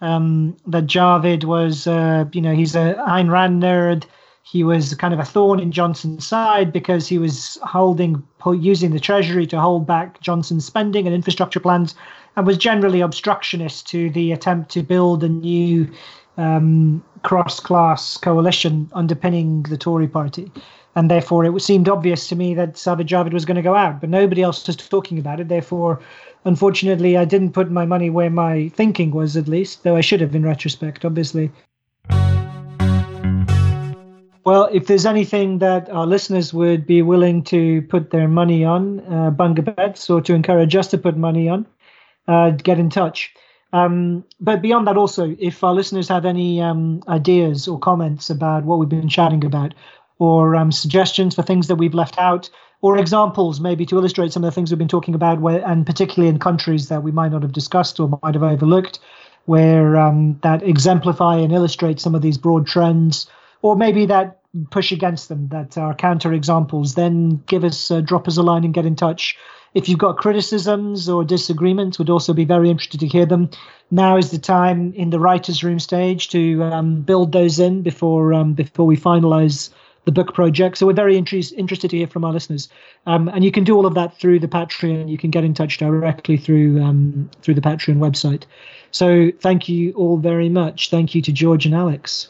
[0.00, 4.06] Um, that Javid was, uh, you know, he's a Ayn Rand nerd.
[4.50, 9.00] He was kind of a thorn in Johnson's side because he was holding, using the
[9.00, 11.94] Treasury to hold back Johnson's spending and infrastructure plans,
[12.34, 15.90] and was generally obstructionist to the attempt to build a new
[16.38, 20.50] um, cross-class coalition underpinning the Tory party
[20.98, 24.00] and therefore it seemed obvious to me that Sajid Javid was going to go out,
[24.00, 25.48] but nobody else was talking about it.
[25.48, 26.00] Therefore,
[26.44, 30.20] unfortunately, I didn't put my money where my thinking was, at least, though I should
[30.20, 31.52] have in retrospect, obviously.
[34.44, 39.00] Well, if there's anything that our listeners would be willing to put their money on,
[39.00, 41.66] uh, bunga bets, or to encourage us to put money on,
[42.28, 43.34] uh, get in touch.
[43.72, 48.64] Um, but beyond that, also, if our listeners have any um, ideas or comments about
[48.64, 49.74] what we've been chatting about,
[50.18, 52.48] or um, suggestions for things that we've left out,
[52.80, 55.84] or examples maybe to illustrate some of the things we've been talking about, where, and
[55.84, 58.98] particularly in countries that we might not have discussed or might have overlooked,
[59.44, 63.26] where um, that exemplify and illustrate some of these broad trends,
[63.62, 64.40] or maybe that
[64.70, 68.64] push against them, that are counter examples, then give us, uh, drop us a line
[68.64, 69.36] and get in touch.
[69.74, 73.50] If you've got criticisms or disagreements, we'd also be very interested to hear them.
[73.90, 78.32] Now is the time in the writers' room stage to um, build those in before
[78.32, 79.70] um, before we finalise
[80.04, 80.78] the book project.
[80.78, 82.70] So we're very interest, interested to hear from our listeners,
[83.04, 85.08] um, and you can do all of that through the Patreon.
[85.10, 88.44] You can get in touch directly through um, through the Patreon website.
[88.90, 90.88] So thank you all very much.
[90.88, 92.28] Thank you to George and Alex.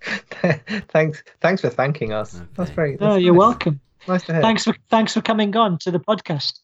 [0.88, 2.36] thanks, thanks for thanking us.
[2.36, 2.46] Okay.
[2.56, 2.96] That's very.
[2.96, 3.80] That's oh, you're welcome.
[4.08, 4.42] Nice to hear.
[4.42, 6.60] Thanks for thanks for coming on to the podcast.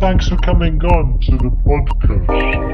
[0.00, 2.69] Thanks for coming on to the podcast.